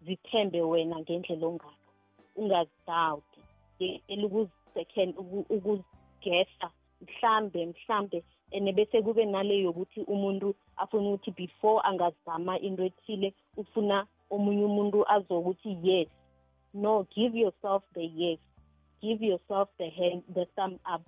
zithembe 0.06 0.62
wena 0.62 1.00
ngendlela 1.00 1.48
ongakho 1.48 1.82
ungazidawuti 2.36 3.40
yekela 3.80 4.24
ukuzisecond 4.76 5.16
ukuzigesa 5.50 6.72
mhlambe 7.02 7.66
mhlambe 7.66 8.24
and 8.54 8.76
bese 8.76 9.02
kube 9.02 9.26
nale 9.26 9.60
yokuthi 9.60 10.02
umuntu 10.08 10.56
afuna 10.78 11.10
ukuthi 11.10 11.32
before 11.32 11.82
angazama 11.84 12.60
into 12.60 12.84
ethile 12.84 13.34
ufuna 13.58 14.08
omunye 14.30 14.66
umuntu 14.66 15.06
azokuthi 15.10 15.78
yes. 15.84 16.08
No 16.74 17.04
give 17.16 17.36
yourself 17.40 17.84
the 17.94 18.06
yes. 18.16 18.40
Give 19.02 19.22
yourself 19.26 19.70
the 19.78 19.90
hand 19.90 20.24
the 20.34 20.46
thumb 20.56 20.80
up. 20.96 21.02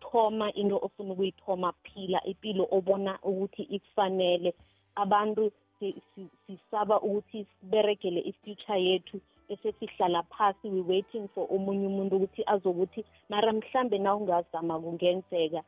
Thoma 0.00 0.50
into 0.54 0.76
ofuna 0.78 1.12
ukuyithoma 1.12 1.72
phila 1.82 2.24
impilo 2.24 2.68
obona 2.70 3.18
ukuthi 3.22 3.62
ikufanele. 3.62 4.54
Abantu 4.94 5.52
si- 5.80 6.02
si- 6.14 6.30
sisaba 6.46 7.00
ukuthi 7.00 7.46
siberegele 7.60 8.20
i-future 8.20 8.82
yethu. 8.82 9.20
Bese 9.48 9.72
sihlala 9.78 10.22
phasi 10.22 10.68
we 10.68 10.80
waiting 10.80 11.28
for 11.34 11.46
omunye 11.50 11.86
umuntu 11.86 12.16
ukuthi 12.16 12.42
azokuthi 12.46 13.04
mara 13.28 13.52
mhlambe 13.52 13.98
na 13.98 14.14
ungazama 14.14 14.80
kungenzeka 14.80 15.62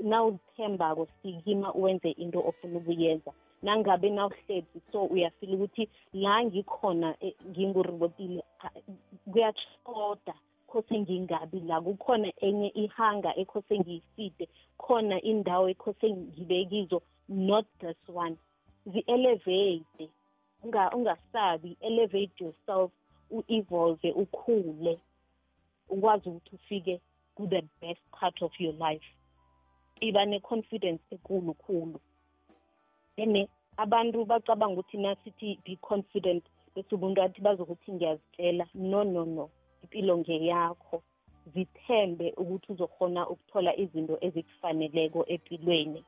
nawuzithembako 0.00 1.06
sikima 1.22 1.70
wenze 1.72 2.10
into 2.10 2.40
ofuna 2.40 2.78
ukuyenza. 2.78 3.32
Nangabe 3.62 4.10
nawuhlezi 4.10 4.80
so 4.92 5.04
uyafila 5.04 5.54
ukuthi 5.54 5.88
la 6.12 6.44
ngikhona 6.44 7.16
eh, 7.20 7.34
nginguribotile 7.48 8.42
ah, 8.60 8.70
kuyatshoda 9.32 10.34
khose 10.66 11.00
ngingabi 11.00 11.60
la. 11.60 11.80
Kukhona 11.80 12.32
enye 12.40 12.68
ihanga 12.68 13.36
ekhose 13.36 13.78
ngiyifide 13.78 14.48
khona 14.78 15.22
indawo 15.22 15.68
ekhose 15.68 16.10
ngibe 16.10 16.64
kizo 16.64 17.02
not 17.28 17.66
this 17.80 18.02
one. 18.14 18.36
Zi-elevate 18.86 20.08
unga 20.64 20.90
ungasabi 20.90 21.76
elevate 21.80 22.44
yourself. 22.44 22.90
U-evolve 23.38 24.08
ukhule 24.22 24.94
ukwazi 25.88 26.28
ukuthi 26.28 26.54
ufike 26.54 26.94
ku-the 27.34 27.62
best 27.80 28.02
part 28.20 28.42
of 28.42 28.52
your 28.60 28.74
life. 28.74 29.08
Iba 30.00 30.24
ne-confidence 30.24 31.02
ekulu 31.14 31.54
khulu. 31.54 31.98
Ene 33.16 33.48
abantu 33.76 34.24
bacabanga 34.24 34.74
ukuthi 34.74 34.96
nasithi 34.98 35.58
be 35.64 35.76
confident 35.76 36.44
bese 36.74 36.94
umuntu 36.94 37.22
athi 37.22 37.40
bazokuthi 37.40 37.92
ngiyazitshela 37.92 38.66
no 38.74 39.04
no 39.04 39.24
no 39.24 39.50
impilo 39.82 40.18
ngeyakho. 40.18 41.02
Zithembe 41.52 42.26
ukuthi 42.36 42.72
uzokhona 42.72 43.28
ukuthola 43.32 43.76
izinto 43.82 44.14
ezikufaneleko 44.26 45.20
empilweni 45.34 46.00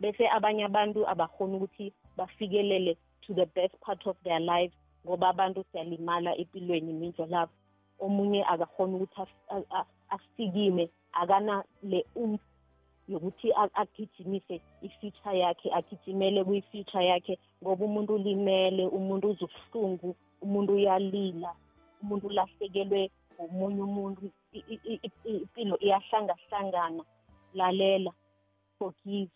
bese 0.00 0.24
abanye 0.36 0.64
abantu 0.64 1.00
abakhona 1.12 1.56
ukuthi 1.56 1.92
bafikelele 2.16 2.96
to 3.22 3.34
the 3.34 3.46
best 3.56 3.74
part 3.80 4.06
of 4.06 4.16
their 4.24 4.40
life 4.40 4.74
ngoba 5.06 5.28
abantu 5.28 5.64
siyalimala 5.72 6.36
empilweni 6.36 6.90
imindlo 6.90 7.26
labo. 7.26 7.52
Omunye 7.98 8.44
akakhona 8.44 8.96
ukuthi 8.96 9.20
af- 9.22 9.44
a- 9.54 9.70
a- 9.78 9.86
asikime 10.14 10.90
akana 11.12 11.64
le 11.82 12.04
umf 12.16 12.40
yokuthi 13.08 13.52
a- 13.52 13.74
agijimise 13.74 14.60
i-future 14.82 15.38
yakhe 15.38 15.68
agijimele 15.72 16.44
kwi-future 16.44 17.06
yakhe 17.06 17.38
ngoba 17.62 17.84
umuntu 17.84 18.14
ulimele 18.14 18.86
umuntu 18.86 19.30
uzubuhlungu 19.30 20.16
umuntu 20.42 20.72
uyalila 20.74 21.54
umuntu 22.02 22.26
ulahlekelwe 22.26 23.10
omunye 23.38 23.82
umuntu 23.82 24.30
i- 24.52 24.64
i- 24.74 24.80
i- 24.92 25.00
i- 25.04 25.36
impilo 25.44 25.76
iyahlangahlangana 25.80 27.04
lalela 27.54 28.12
forgive. 28.78 29.30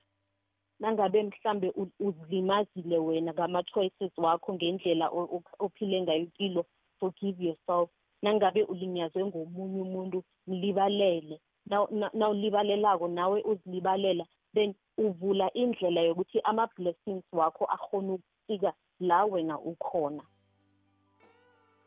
Nangabe 0.80 1.22
mhlambe 1.22 1.70
u- 1.70 1.90
uzilimazile 2.00 2.98
wena 2.98 3.32
ngama-choices 3.32 4.12
wakho 4.16 4.54
ngendlela 4.54 5.08
o- 5.10 5.28
o- 5.36 5.42
ophile 5.64 6.00
ngayo 6.02 6.18
impilo 6.20 6.64
forgive 7.00 7.44
yourself. 7.44 7.90
Nangabe 8.22 8.62
ulinyazwe 8.62 9.24
ngomunye 9.26 9.80
umuntu 9.82 10.24
mlibalele. 10.46 11.40
Naw- 11.70 11.90
na- 11.90 12.10
nawulibalelako 12.14 13.08
nawe 13.08 13.42
uzilibalela 13.42 14.26
then 14.54 14.74
uvula 14.98 15.52
indlela 15.52 16.00
yokuthi 16.00 16.40
ama-blessings 16.40 17.24
wakho 17.32 17.64
akhona 17.64 18.12
ukufika 18.12 18.72
la 19.00 19.24
wena 19.24 19.58
ukhona. 19.58 20.22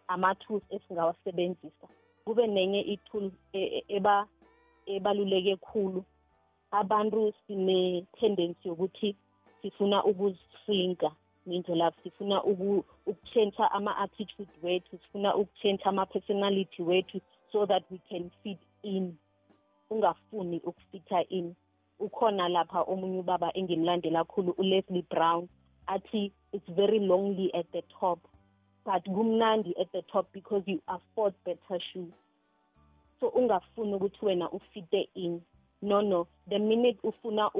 Ama-tools 0.07 0.63
esingawasebenzisa. 0.69 1.87
Kube 2.25 2.47
nenye 2.47 2.81
i-tool 2.81 3.31
e- 3.53 3.59
e- 3.77 3.83
eba 3.87 4.27
ebaluleke 4.85 5.55
khulu 5.55 6.03
abantu 6.71 7.33
sine-tendency 7.47 8.67
yokuthi 8.67 9.15
sifuna 9.61 10.03
ukuzihlinka 10.03 11.11
ngendlela 11.47 11.91
sifuna 12.03 12.43
ukutshentsha 12.43 13.71
ama-attitude 13.71 14.51
wethu 14.63 14.97
sifuna 14.97 15.35
ukutshentsha 15.35 15.89
ama-personality 15.89 16.83
wethu 16.83 17.21
so 17.51 17.65
that 17.65 17.83
we 17.91 17.99
can 18.09 18.29
fit 18.43 18.59
in 18.83 19.15
ungafuni 19.89 20.59
ukufitha 20.59 21.23
in. 21.29 21.55
Ukhona 21.99 22.49
lapha 22.49 22.81
omunye 22.81 23.19
ubaba 23.19 23.53
engimlandela 23.53 24.23
kakhulu 24.23 24.51
uLeslie 24.57 25.05
Brown 25.09 25.47
athi 25.87 26.31
it's 26.53 26.69
very 26.69 26.99
lonely 26.99 27.51
at 27.53 27.71
the 27.71 27.83
top 27.99 28.19
but 28.85 29.03
kumnandi 29.05 29.73
at 29.79 29.91
the 29.91 30.01
top 30.01 30.27
because 30.33 30.63
you 30.65 30.81
afford 30.87 31.33
better 31.45 31.79
shoes. 31.93 32.13
So 33.19 33.27
ungafuni 33.27 33.93
ukuthi 33.93 34.25
wena 34.25 34.49
ufite 34.49 35.09
in. 35.13 35.41
No 35.81 36.01
no. 36.01 36.27
The 36.49 36.59
minute 36.59 36.99
ufuna 37.03 37.51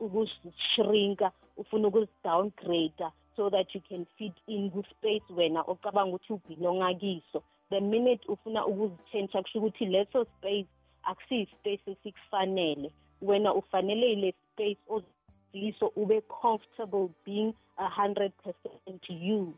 ukushrinka 0.00 1.32
ufuna 1.56 1.88
ukuzidowngrade 1.88 3.04
so 3.36 3.50
that 3.50 3.74
you 3.74 3.80
can 3.88 4.06
fit 4.18 4.32
in 4.46 4.70
ku-space 4.70 5.30
wena 5.30 5.62
ocabanga 5.66 6.16
ukuthi 6.16 6.32
ubelonga 6.32 6.94
kiso 6.94 7.42
the 7.70 7.80
minute 7.80 8.24
ufuna 8.28 8.66
ukuzitshentsha 8.66 9.42
kusho 9.42 9.58
ukuthi 9.58 9.86
leso 9.86 10.24
space 10.24 10.66
akusiyi-space 11.02 11.90
esikufanele 11.90 12.90
wena 13.22 13.54
ufanele 13.54 14.12
ile 14.12 14.34
space 14.52 14.78
oziso 14.88 15.92
ube 15.96 16.20
comfortable 16.20 17.08
being 17.24 17.54
a 17.76 17.88
hundred 17.88 18.32
percent 18.42 19.02
you. 19.08 19.54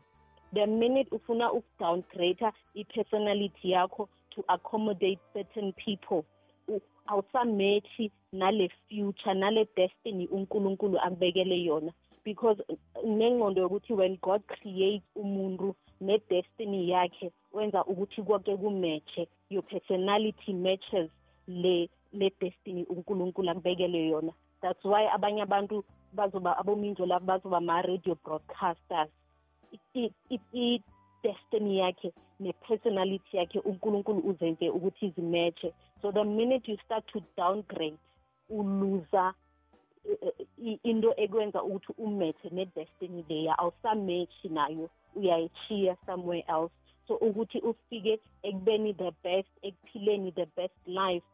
The 0.53 0.65
minute 0.67 1.15
ufuna 1.15 1.51
ukudowngrade 1.51 2.51
i-personality 2.75 3.71
yakho 3.71 4.09
to 4.35 4.43
accommodate 4.47 5.19
certain 5.33 5.73
people 5.73 6.23
awusamethi 7.07 8.11
nale 8.31 8.69
future 8.89 9.33
nale 9.33 9.67
destiny 9.75 10.27
uNkulunkulu 10.27 10.99
akubekele 10.99 11.63
yona. 11.63 11.91
Because 12.25 12.57
nengqondo 13.05 13.61
yokuthi 13.61 13.93
when 13.93 14.17
God 14.21 14.41
creates 14.47 15.05
umuntu 15.15 15.75
ne-destiny 16.01 16.89
yakhe 16.89 17.31
wenza 17.53 17.85
ukuthi 17.85 18.21
konke 18.23 18.57
kumatche. 18.57 19.27
Your 19.49 19.63
personality 19.63 20.53
matches 20.53 21.09
le 21.47 21.89
le 22.13 22.31
destiny 22.39 22.85
uNkulunkulu 22.89 23.49
akubekele 23.49 24.07
yona. 24.07 24.33
That's 24.61 24.83
why 24.85 25.07
abanye 25.07 25.41
abantu 25.41 25.83
bazoba 26.13 26.57
abominjo 26.57 27.05
labo 27.05 27.25
bazoba 27.25 27.61
ma-radio 27.61 28.15
broadcasters. 28.23 29.09
I-destiny 30.53 31.77
yakhe 31.77 32.13
ne-personality 32.39 33.37
yakhe 33.37 33.59
unkulunkulu 33.59 34.19
uzenze 34.29 34.69
ukuthi 34.69 35.05
izimatche 35.05 35.73
so 36.03 36.11
the 36.11 36.23
minute 36.23 36.67
you 36.67 36.77
start 36.85 37.05
to 37.13 37.21
downgrade 37.37 37.97
uluza 38.49 39.33
eh, 40.05 40.79
into 40.83 41.13
ekwenza 41.17 41.63
ukuthi 41.63 41.93
umethe 41.97 42.49
ne-destiny 42.49 43.25
leya 43.29 43.57
awusamechi 43.57 44.49
nayo 44.49 44.89
uyayichiya 45.15 45.97
somewhere 46.05 46.45
else. 46.47 46.73
So 47.07 47.15
ukuthi 47.15 47.59
ufike 47.59 48.19
ekubeni 48.43 48.93
the 48.93 49.11
best 49.23 49.49
ekuphileni 49.61 50.31
the 50.31 50.45
best 50.57 50.87
life 50.87 51.25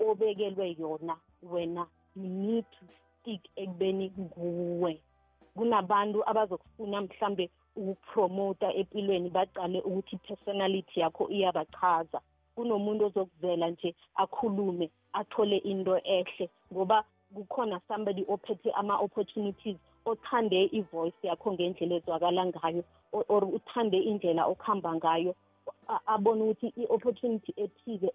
obekelwe 0.00 0.76
yona 0.78 1.16
wena 1.42 1.86
you 2.16 2.22
need 2.22 2.64
to 2.70 2.86
stick 3.20 3.40
ekubeni 3.56 4.12
nguwe. 4.18 5.02
Kunabantu 5.54 6.28
abazokufuna 6.28 7.00
mhlambe 7.00 7.50
ukupromota 7.76 8.74
empilweni 8.74 9.30
baqale 9.30 9.80
ukuthi 9.80 10.16
personality 10.16 11.00
yakho 11.00 11.28
iyabachaza. 11.28 12.20
Kunomuntu 12.54 13.04
ozokuvela 13.06 13.70
nje 13.70 13.94
akhulume 14.22 14.90
athole 15.12 15.56
into 15.56 15.94
ehle 16.04 16.50
ngoba 16.72 17.04
kukhona 17.34 17.80
somebody 17.88 18.24
ophethe 18.28 18.70
ama-opportunities 18.70 19.76
othande 20.04 20.70
ivoice 20.78 21.26
yakho 21.30 21.52
ngendlela 21.52 21.94
ezwakala 21.96 22.46
ngayo 22.46 22.82
or 23.12 23.44
uthande 23.44 23.98
indlela 23.98 24.42
okuhamba 24.46 24.94
ngayo 24.94 25.34
abone 26.06 26.42
ukuthi 26.42 26.68
i-opportunity 26.82 27.52
ethize 27.56 28.08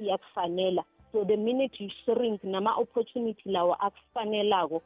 iyakufanela. 0.00 0.84
So 1.12 1.24
the 1.24 1.36
minute 1.36 1.74
you 1.80 1.90
shrink 2.04 2.44
nama-opportunity 2.44 3.50
lawo 3.50 3.74
akufanelako 3.74 4.82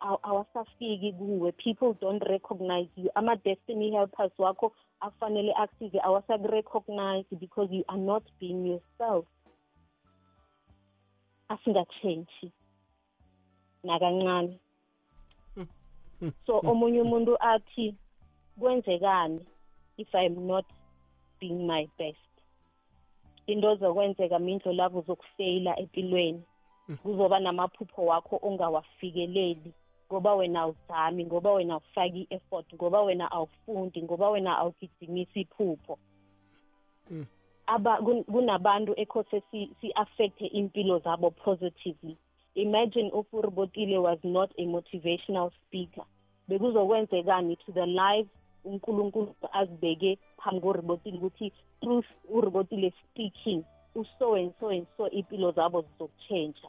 awasafiki 0.00 1.12
kuwe 1.12 1.52
people 1.52 1.94
don't 2.00 2.22
recognize 2.22 2.90
you. 2.96 3.10
Ama-destiny 3.14 3.90
helpers 3.90 4.32
wakho 4.38 4.72
afanele 5.00 5.52
akusize 5.54 6.00
awasakurecognize 6.00 7.36
because 7.40 7.74
you 7.74 7.84
are 7.88 8.00
not 8.00 8.24
being 8.40 8.66
yourself. 8.66 9.26
Asingatshentshi 11.48 12.52
nakancane. 13.84 14.58
So 16.46 16.60
omunye 16.64 17.02
umuntu 17.02 17.36
athi 17.40 17.94
kwenzekani 18.58 19.46
if 19.96 20.14
i'm 20.14 20.46
not 20.46 20.64
being 21.40 21.66
my 21.66 21.88
best? 21.98 22.18
Into 23.46 23.76
zokwenzeka 23.76 24.38
mindlo 24.38 24.72
labo 24.72 25.00
zokufeyila 25.00 25.78
empilweni. 25.78 26.42
Kuzoba 27.02 27.40
namaphupho 27.40 28.04
wakho 28.04 28.38
ongawafikeleli. 28.42 29.72
Ngoba 30.12 30.34
wena 30.34 30.60
awuzami 30.60 31.24
ngoba 31.24 31.52
wena 31.52 31.74
awufaki 31.74 32.20
i-effort 32.20 32.74
ngoba 32.74 33.02
wena 33.02 33.30
awufundi 33.30 34.02
ngoba 34.02 34.30
wena 34.30 34.58
awugidimisi 34.58 35.40
iphupho 35.40 35.98
mm. 37.10 37.26
aba 37.66 37.96
kunabantu 38.32 38.92
ekhose 38.96 39.42
si-affecte 39.80 40.46
impilo 40.46 40.98
zabo 40.98 41.30
positively 41.30 42.16
imagine 42.54 43.10
if 43.14 43.26
uribotile 43.32 43.98
was 43.98 44.18
not 44.24 44.50
a 44.58 44.64
motivational 44.66 45.50
speaker 45.50 46.04
bekuzokwenzekani 46.48 47.56
to 47.56 47.72
the 47.72 47.86
life 47.86 48.28
unkulunkulu 48.64 49.34
azibeke 49.52 50.18
phambi 50.36 50.60
koribotile 50.60 51.18
ukuthi 51.18 51.52
through 51.80 52.04
uribotile 52.28 52.92
speaking 53.02 53.64
uso 53.94 54.34
and 54.34 54.52
so 54.60 54.68
and 54.68 54.86
so 54.96 55.10
impilo 55.10 55.52
zabo 55.52 55.82
zizokutshentsha 55.82 56.68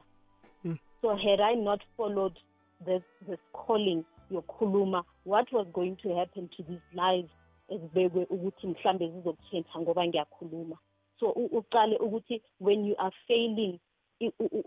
mm. 0.63 0.77
so 1.01 1.15
had 1.15 1.41
i 1.41 1.55
not 1.55 1.81
followed 1.97 2.39
this, 2.85 3.03
this 3.27 3.39
calling 3.53 4.05
yokukhuluma 4.31 5.03
what 5.23 5.51
was 5.51 5.67
going 5.73 5.95
to 6.03 6.15
happen 6.15 6.49
to 6.57 6.63
these 6.63 6.87
lives 6.93 7.29
ezibekwe 7.69 8.25
ukuthi 8.29 8.67
mhlambe 8.67 9.09
zizokutshentsha 9.09 9.79
ngoba 9.79 10.07
ngiyakhuluma? 10.07 10.77
So 11.19 11.31
uqale 11.31 11.97
ukuthi 11.97 12.41
when 12.59 12.85
you 12.85 12.95
are 12.97 13.15
failing 13.27 13.79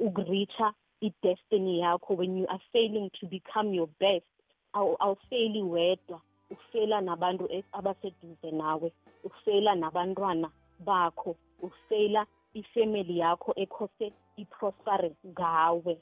ukureacha 0.07 0.73
i-destiny 1.01 1.81
yakho 1.81 2.17
when 2.17 2.37
you 2.37 2.47
are 2.49 2.63
failing 2.73 3.11
to 3.21 3.27
become 3.27 3.75
your 3.75 3.89
best 4.01 4.27
awufeyili 4.73 5.63
wedwa. 5.63 6.21
Ufeyila 6.51 7.01
nabantu 7.01 7.49
abaseduze 7.73 8.51
nawe. 8.51 8.93
Ufeyila 9.25 9.75
nabantwana 9.75 10.51
bakho. 10.79 11.37
Ufeyila 11.63 12.27
ifamily 12.55 13.19
yakho 13.19 13.53
ekhose 13.57 14.13
iprospere 14.37 15.13
ngawe 15.27 16.01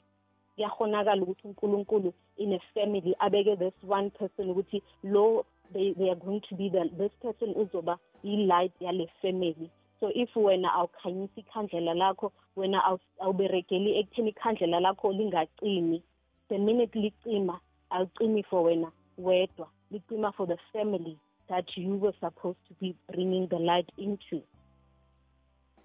kuyakhonakala 0.59 1.21
ukuthi 1.21 1.47
unkulunkulu 1.47 2.13
in 2.37 2.53
a 2.53 2.59
family 2.73 3.15
abeke 3.19 3.55
this 3.55 3.73
one 3.87 4.09
person 4.09 4.49
ukuthi 4.49 4.83
lo 5.03 5.45
they, 5.73 5.93
they 5.93 6.09
are 6.09 6.15
going 6.15 6.41
to 6.49 6.55
be 6.55 6.69
the, 6.69 6.89
this 6.97 7.11
person 7.21 7.53
uzoba 7.55 7.97
i-light 8.23 8.73
yale 8.79 9.07
family. 9.21 9.71
So 9.99 10.11
if 10.15 10.35
wena 10.35 10.73
awukhanyisa 10.73 11.41
ikhandlela 11.41 11.93
lakho 11.93 12.31
wena 12.55 12.97
awuberegeli 13.19 13.99
ekutheni 13.99 14.29
ikhandlela 14.29 14.79
lakho 14.79 15.13
lingacimi 15.13 16.01
the 16.49 16.57
minute 16.57 16.99
licima 16.99 17.59
alicimi 17.89 18.43
for 18.43 18.63
wena 18.63 18.91
wedwa 19.17 19.67
licima 19.91 20.33
for 20.35 20.47
the 20.47 20.57
family 20.73 21.17
that 21.47 21.77
you 21.77 21.95
were 21.95 22.13
supposed 22.19 22.59
to 22.67 22.73
be 22.81 22.95
bringing 23.11 23.47
the 23.47 23.59
light 23.59 23.89
into. 23.97 24.41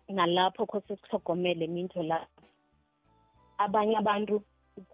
Nalapho 0.08 0.66
khose 0.66 0.96
sihlogomele 0.96 1.66
minto 1.68 2.02
lapho 2.02 2.42
abanye 3.58 3.96
abantu 3.96 4.42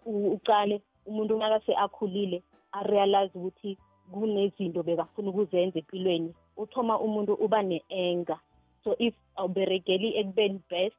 uqale 0.05 0.81
umuntu 1.05 1.37
nakase 1.37 1.73
akhulile 1.75 2.43
arealize 2.71 3.33
ukuthi 3.35 3.77
kunezinto 4.11 4.83
bekafuna 4.83 5.29
ukuzenza 5.29 5.79
empilweni 5.79 6.29
uthoma 6.57 6.99
umuntu 6.99 7.33
uba 7.45 7.61
ne-anger. 7.61 8.39
So 8.83 8.95
if 8.99 9.13
awuberegeli 9.35 10.09
ekubeni 10.19 10.59
best 10.69 10.97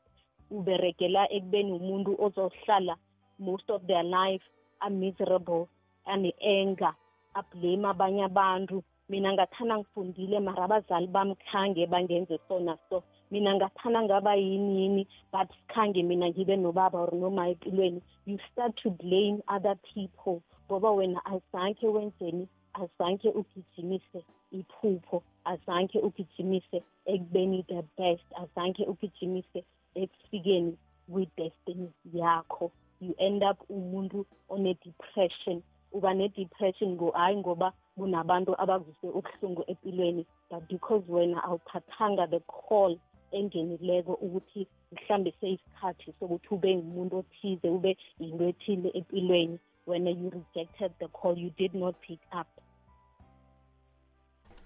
uberegela 0.50 1.22
ekubeni 1.36 1.72
umuntu 1.72 2.10
ozohlala 2.24 2.94
most 3.38 3.70
of 3.70 3.82
their 3.86 4.04
life 4.04 4.44
a-miserable 4.80 5.68
ane-anger 6.06 6.94
ablame 7.34 7.88
abanye 7.88 8.24
abantu. 8.24 8.82
Mina 9.08 9.32
ngathana 9.32 9.78
ngifundile 9.78 10.40
mara 10.40 10.64
abazali 10.64 11.06
bami 11.06 11.34
khange 11.50 11.86
bangenze 11.86 12.38
so. 12.48 12.60
naso 12.60 13.02
mina 13.32 13.54
ngathana 13.54 14.02
ngaba 14.02 14.34
yini 14.34 14.82
yini 14.82 15.06
but 15.32 15.48
khange 15.68 16.02
mina 16.02 16.28
ngibe 16.28 16.56
nobaba 16.56 16.98
or 16.98 17.14
noma 17.14 17.48
empilweni. 17.48 18.02
You 18.26 18.38
start 18.52 18.76
to 18.82 18.90
blame 18.90 19.42
other 19.48 19.74
people 19.94 20.42
ngoba 20.68 20.90
wena 20.90 21.20
azange 21.24 21.86
wenzeni 21.88 22.48
azange 22.74 23.28
ugijimise 23.28 24.24
iphupho 24.52 25.22
azange 25.44 25.98
ugijimise 25.98 26.82
ekubeni 27.06 27.64
the 27.68 27.82
best 27.98 28.26
azange 28.42 28.84
ugijimise 28.84 29.64
ekufikeni 29.94 30.76
kwi-destiny 31.10 31.88
yakho. 32.14 32.70
You 33.00 33.14
end 33.18 33.42
up 33.42 33.58
umuntu 33.70 34.26
one-depression 34.48 35.62
uba 35.92 36.14
ne-depression 36.14 36.98
hayi 37.14 37.36
ngoba 37.36 37.72
kunabantu 37.96 38.60
abakuzwe 38.62 39.10
ubuhlungu 39.10 39.64
empilweni 39.66 40.26
but 40.50 40.68
because 40.68 41.04
wena 41.08 41.44
awuthathanga 41.44 42.26
the 42.30 42.40
call 42.40 42.98
engenileko 43.38 44.12
ukuthi 44.14 44.66
mhlambe 44.92 45.34
seyisikhathi 45.40 46.14
sokuthi 46.18 46.48
ube 46.54 46.76
ngumuntu 46.76 47.16
othize 47.16 47.68
ube 47.68 47.96
yinto 48.20 48.44
ethile 48.52 48.88
empilweni 48.98 49.58
when 49.86 50.06
you 50.06 50.30
rejected 50.30 50.92
the 50.98 51.08
call 51.08 51.38
you 51.38 51.50
did 51.50 51.74
not 51.74 51.94
pick 52.00 52.20
up. 52.32 52.46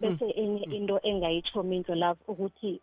Bese 0.01 0.25
hmm. 0.25 0.41
enye 0.41 0.63
into 0.77 1.01
engayitsho 1.03 1.63
mindlo 1.63 1.95
love 1.95 2.21
ukuthi 2.29 2.81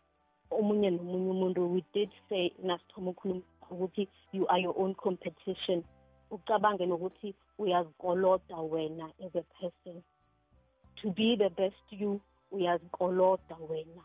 omunye 0.51 0.89
nomunye 0.89 1.31
umuntu 1.31 1.73
we 1.73 1.83
did 1.93 2.09
say 2.29 2.51
nasithoma 2.63 3.11
ukhuluma 3.11 3.41
ukuthi 3.71 4.07
you 4.31 4.47
are 4.47 4.61
your 4.61 4.75
own 4.77 4.95
competition. 4.95 5.83
Ucabange 6.31 6.85
nokuthi 6.85 7.35
uyazikoloda 7.57 8.57
wena 8.57 9.05
as 9.25 9.35
a 9.35 9.43
person. 9.59 10.03
To 10.95 11.11
be 11.11 11.35
the 11.35 11.49
best 11.49 11.85
you 11.91 12.21
uyazikoloda 12.51 13.57
wena 13.69 14.03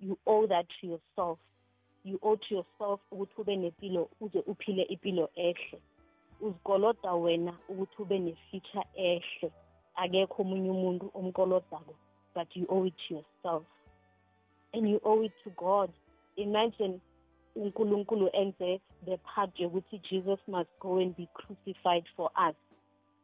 you 0.00 0.18
owe 0.26 0.46
that 0.46 0.66
to 0.80 0.86
yourself. 0.86 1.38
You 2.04 2.18
owe 2.22 2.36
to 2.36 2.54
yourself 2.54 3.00
ukuthi 3.12 3.40
ube 3.40 3.56
nempilo 3.56 4.10
uze 4.20 4.38
uphile 4.46 4.82
impilo 4.82 5.30
ehle. 5.34 5.80
Uzikoloda 6.40 7.14
wena 7.14 7.58
ukuthi 7.68 8.02
ube 8.02 8.18
ne-future 8.18 8.84
ehle. 8.94 9.52
Akekho 9.94 10.42
omunye 10.42 10.70
umuntu 10.70 11.10
omkolodako 11.14 11.94
but 12.34 12.48
you 12.56 12.66
owe 12.68 12.84
it 12.84 12.94
to 13.08 13.14
yourself. 13.14 13.64
And 14.72 14.88
you 14.88 15.00
owe 15.04 15.22
it 15.22 15.32
to 15.44 15.50
god. 15.50 15.90
Imagine 16.36 17.00
unkulunkulu 17.56 18.30
enze 18.32 18.80
the 19.04 19.16
part 19.18 19.58
yokuthi 19.58 20.00
jesus 20.10 20.38
must 20.48 20.68
go 20.80 20.98
and 20.98 21.16
be 21.16 21.28
crucified 21.34 22.04
for 22.16 22.30
us. 22.48 22.56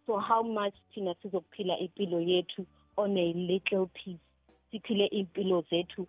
So 0.06 0.18
how 0.18 0.42
much 0.42 0.74
thina 0.94 1.14
sizokuphila 1.14 1.78
impilo 1.78 2.20
yethu 2.20 2.66
on 2.96 3.16
a 3.16 3.32
little 3.32 3.86
piece? 3.86 4.20
Siphile 4.70 5.06
impilo 5.06 5.64
zethu 5.70 6.06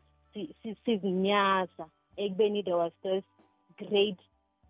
sizinyaza 0.85 1.85
ekubeni 2.17 2.63
there 2.63 2.75
was 2.75 2.93
this 3.03 3.23
great 3.77 4.19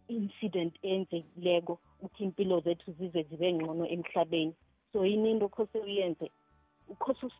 incident 0.07 0.73
eyenzekileko 0.83 1.79
ukuthi 2.01 2.23
impilo 2.23 2.59
zethu 2.59 2.91
zize 2.91 3.23
zibe 3.23 3.53
ngcono 3.53 3.87
emhlabeni. 3.87 4.53
So 4.93 5.05
yini 5.05 5.31
into 5.31 5.49
khose 5.49 5.79
uyenze? 5.79 6.31
Ukhosi 6.89 7.31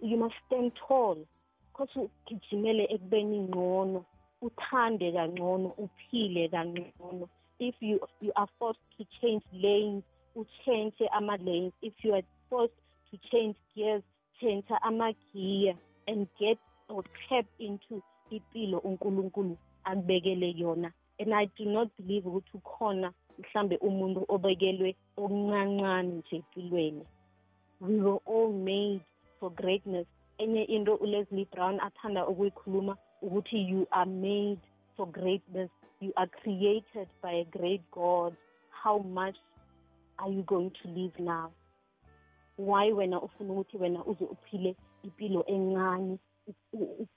you 0.00 0.16
must 0.16 0.34
stand 0.46 0.72
tall. 0.88 1.26
Khosi 1.72 1.98
ugijimele 1.98 2.84
ekubeni 2.94 3.38
ngcono 3.40 4.04
uthande 4.42 5.12
kangcono 5.12 5.68
uphile 5.78 6.48
kangcono. 6.48 7.28
If 7.58 7.74
you 7.80 8.00
you 8.20 8.32
are 8.36 8.48
forced 8.58 8.80
to 8.98 9.04
change 9.20 9.44
lanes 9.52 10.04
uchange 10.36 11.08
ama-lanes. 11.12 11.72
If 11.82 11.94
you 12.04 12.14
are 12.14 12.26
forced 12.48 12.80
to 13.10 13.16
change 13.30 13.56
gears 13.74 14.02
change 14.40 14.64
ama-gear 14.82 15.74
and 16.06 16.28
get 16.38 16.58
tap 17.28 17.46
into 17.58 18.02
impilo 18.30 18.78
unkulunkulu 18.78 19.56
akubekele 19.84 20.54
yona. 20.56 20.92
And 21.20 21.34
i 21.34 21.46
do 21.56 21.64
not 21.64 21.88
believe 21.98 22.28
ukuthi 22.28 22.50
ukhona 22.54 23.12
mhlambe 23.38 23.76
umuntu 23.76 24.24
obekelwe 24.28 24.96
okuncancane 25.16 26.12
nje 26.18 26.36
empilweni. 26.36 27.04
We 27.80 28.00
were 28.00 28.20
all 28.26 28.52
made 28.52 29.04
for 29.40 29.50
greatness. 29.50 30.06
Enye 30.38 30.62
into 30.64 30.94
uLeslie 30.94 31.48
Brown 31.52 31.80
athanda 31.80 32.26
ukuyikhuluma 32.26 32.96
ukuthi 33.22 33.68
you 33.70 33.86
are 33.90 34.10
made 34.10 34.60
for 34.96 35.06
greatness. 35.06 35.70
You 36.00 36.12
are 36.16 36.30
created 36.42 37.08
by 37.22 37.32
a 37.32 37.44
great 37.44 37.82
God. 37.90 38.36
How 38.70 38.98
much 38.98 39.36
are 40.18 40.30
you 40.30 40.42
going 40.42 40.70
to 40.82 40.88
live 40.88 41.18
now? 41.18 41.50
Why 42.56 42.92
wena 42.92 43.22
ufuna 43.22 43.52
ukuthi 43.52 43.76
wena 43.76 44.04
uze 44.04 44.24
uphile 44.24 44.76
impilo 45.02 45.44
encane 45.46 46.18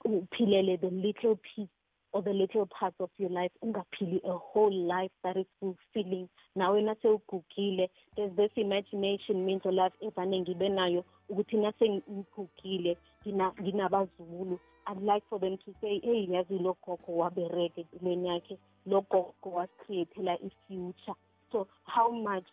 uphilele 0.06 0.78
the 0.78 0.90
little 0.90 1.36
piece 1.36 1.70
or 2.14 2.22
the 2.22 2.34
little 2.34 2.66
parts 2.66 2.96
of 3.00 3.10
your 3.18 3.30
life 3.30 3.52
ungaphili 3.64 4.20
a 4.26 4.38
whole 4.38 4.74
life 4.88 5.12
that 5.24 5.38
is 5.38 5.46
fulfilling. 5.60 6.28
Nawe 6.56 6.82
nase 6.82 7.08
ugugile 7.08 7.90
there's 8.16 8.36
this 8.36 8.52
imagination 8.56 9.46
means 9.46 9.62
of 9.66 9.74
life 9.74 9.94
evane 10.02 10.42
ngibe 10.42 10.70
nayo 10.70 11.04
ukuthi 11.30 11.58
nase 11.58 11.90
ngigugile 11.90 12.98
nginabazulu. 13.28 14.60
I'd 14.88 15.02
like 15.02 15.24
for 15.30 15.40
them 15.40 15.58
to 15.66 15.74
say 15.82 16.00
hey 16.04 16.28
yazi 16.30 16.60
lo 16.60 16.78
gogo 16.86 17.18
wabereke 17.18 17.82
empilweni 17.82 18.28
yakhe 18.28 18.58
lo 18.86 19.02
gogo 19.02 19.34
wasicreatela 19.44 20.38
i-future. 20.42 21.16
So 21.52 21.68
how 21.84 22.12
much 22.12 22.48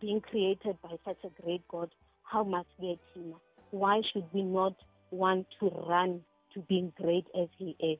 being 0.00 0.20
created 0.20 0.76
by 0.82 0.96
such 1.04 1.24
a 1.24 1.42
great 1.42 1.66
god 1.68 1.90
how 2.22 2.44
much 2.44 2.66
ke 2.78 2.98
thina 3.12 3.36
why 3.70 4.00
should 4.12 4.24
we 4.32 4.42
not 4.42 4.74
want 5.18 5.46
to 5.58 5.68
run 5.88 6.20
to 6.54 6.60
being 6.68 6.92
great 6.96 7.26
as 7.42 7.48
he 7.58 7.76
is 7.78 7.98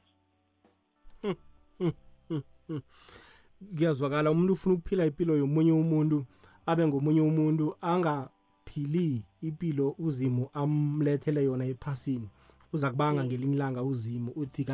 kuyazwakala 3.77 4.31
umuntu 4.31 4.53
ufuna 4.53 4.74
ukuphila 4.74 5.07
impilo 5.07 5.37
yomunye 5.37 5.72
umuntu 5.72 6.24
abe 6.66 6.87
ngomunye 6.87 7.20
umuntu 7.20 7.77
angaphili 7.81 9.24
impilo 9.42 9.94
uzimu 9.98 10.48
amlethele 10.53 11.44
yona 11.44 11.64
ephasini 11.64 12.29
uza 12.72 12.90
kubanga 12.90 13.22
mm. 13.22 13.27
ngelinye 13.29 13.55
ilanga 13.55 13.83
uzimu 13.83 14.33
uthi 14.37 14.66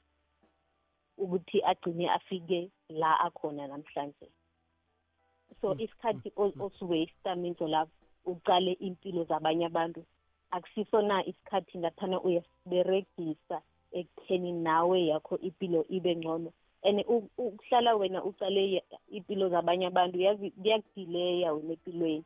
ukuthi 1.18 1.62
agcine 1.62 2.10
afike 2.10 2.70
la 2.88 3.20
akhona 3.20 3.66
namhlanje. 3.66 4.28
So 5.60 5.74
mm. 5.74 5.80
isikhathi 5.80 6.32
osiwaste 6.36 7.34
minzo 7.34 7.68
lapho 7.68 7.92
uqale 8.24 8.72
impilo 8.72 9.24
zabanye 9.24 9.66
abantu. 9.66 10.04
Akusiso 10.50 11.02
na 11.02 11.26
isikhathi 11.26 11.78
ngathana 11.78 12.20
uyasiberegisa 12.20 13.62
ekutheni 13.92 14.52
nawe 14.52 15.06
yakho 15.06 15.38
impilo 15.38 15.84
ibe 15.88 16.16
ngcono? 16.16 16.52
And 16.82 17.02
ukuhlala 17.08 17.96
wena 17.96 18.24
ucale 18.24 18.82
impilo 19.10 19.48
zabanye 19.48 19.86
abantu 19.86 20.18
yazi 20.20 20.50
kuyakudileya 20.50 21.52
wena 21.52 21.72
empilweni. 21.72 22.24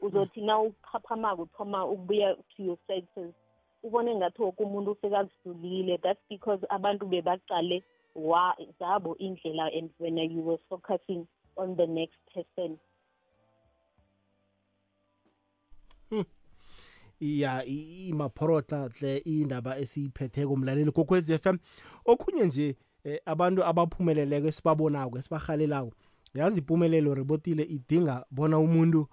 Uzothi 0.00 0.40
na 0.40 0.58
uphaphamako 0.60 1.42
uthoma 1.42 1.86
ukubuya 1.86 2.34
to 2.56 2.62
your 2.62 2.76
senses 2.86 3.34
ubone 3.82 4.14
ngathi 4.16 4.42
woke 4.42 4.62
umuntu 4.62 4.90
usekakudlulile 4.92 5.98
that's 5.98 6.20
because 6.28 6.66
abantu 6.68 7.06
bebaqale 7.06 7.82
wa 8.14 8.56
zabo 8.78 9.16
indlela 9.18 9.66
and 9.78 9.90
when 9.98 10.18
you 10.18 10.42
were 10.46 10.58
focusing 10.68 11.26
on 11.56 11.76
the 11.76 11.86
next 11.86 12.18
person. 12.34 12.78
Ya 17.20 17.64
i- 17.64 18.08
imaphorota 18.08 18.88
hle 18.88 19.16
indaba 19.18 19.78
esiyiphetheko 19.78 20.52
umlaleli 20.52 20.92
kokwez 20.92 21.32
FM 21.42 21.58
okhunye 22.04 22.44
nje 22.44 22.76
eh, 23.04 23.20
abantu 23.24 23.64
abaphumeleleko 23.64 24.46
esibabonako 24.48 25.18
esibahalelako 25.18 25.92
yazi 26.34 26.60
impumelelo 26.60 27.14
rebotile 27.14 27.62
idinga 27.62 28.24
bona 28.30 28.58
umuntu 28.58 29.06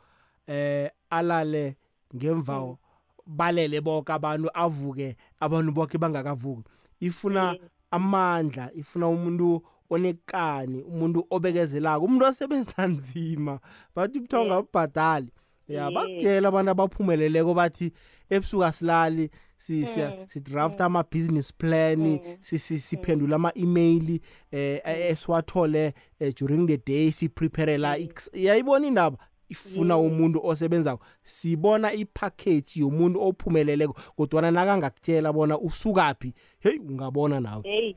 eh 0.47 0.89
alale 1.09 1.75
ngemva 2.15 2.77
balele 3.25 3.81
bonke 3.81 4.11
abantu 4.13 4.49
avuke 4.53 5.15
abantu 5.39 5.71
bonke 5.71 5.97
bangakavuki. 5.97 6.63
Ifuna 6.99 7.51
Yes. 7.51 7.61
amandla 7.91 8.71
ifuna 8.73 9.07
umuntu 9.07 9.61
onekani 9.89 10.81
umuntu 10.83 11.27
obekezelako 11.29 12.05
umuntu 12.05 12.25
osebenza 12.25 12.87
nzima. 12.87 13.59
Bathi 13.95 14.19
kuthiwa 14.19 14.41
Yes. 14.41 14.51
ungabhadali 14.51 15.31
ya 15.67 15.91
bakutshela 15.91 16.47
abantu 16.49 16.71
abaphumeleleko 16.71 17.53
bathi 17.53 17.91
ebusuku 18.29 18.63
asilali 18.65 19.29
si- 19.59 19.85
siya- 19.85 20.15
Mm, 20.19 20.27
sidraft 20.27 20.81
ama-business 20.81 21.53
plan 21.53 21.99
Mm. 21.99 22.19
si- 22.41 22.59
si- 22.59 22.79
siphendula 22.79 23.35
ama-email 23.35 24.19
eh 24.51 24.81
esiwathole 24.85 25.93
eh, 26.19 26.33
during 26.39 26.67
the 26.67 26.77
day 26.77 27.11
siprepare 27.11 27.77
ix- 27.77 28.29
yayibona 28.33 28.87
indaba. 28.87 29.17
Ifuna 29.49 29.95
Yes. 29.97 30.11
umuntu 30.11 30.39
osebenzako. 30.47 31.05
Sibona 31.23 31.93
ipackage 31.93 32.79
yomuntu 32.79 33.21
ophumeleleko 33.21 33.93
kodwana 34.15 34.51
nakangakutshela 34.51 35.33
bona 35.33 35.59
usukaphi 35.59 36.33
heyi 36.59 36.79
ungabona 36.79 37.39
nawe. 37.39 37.63
Hey 37.63 37.95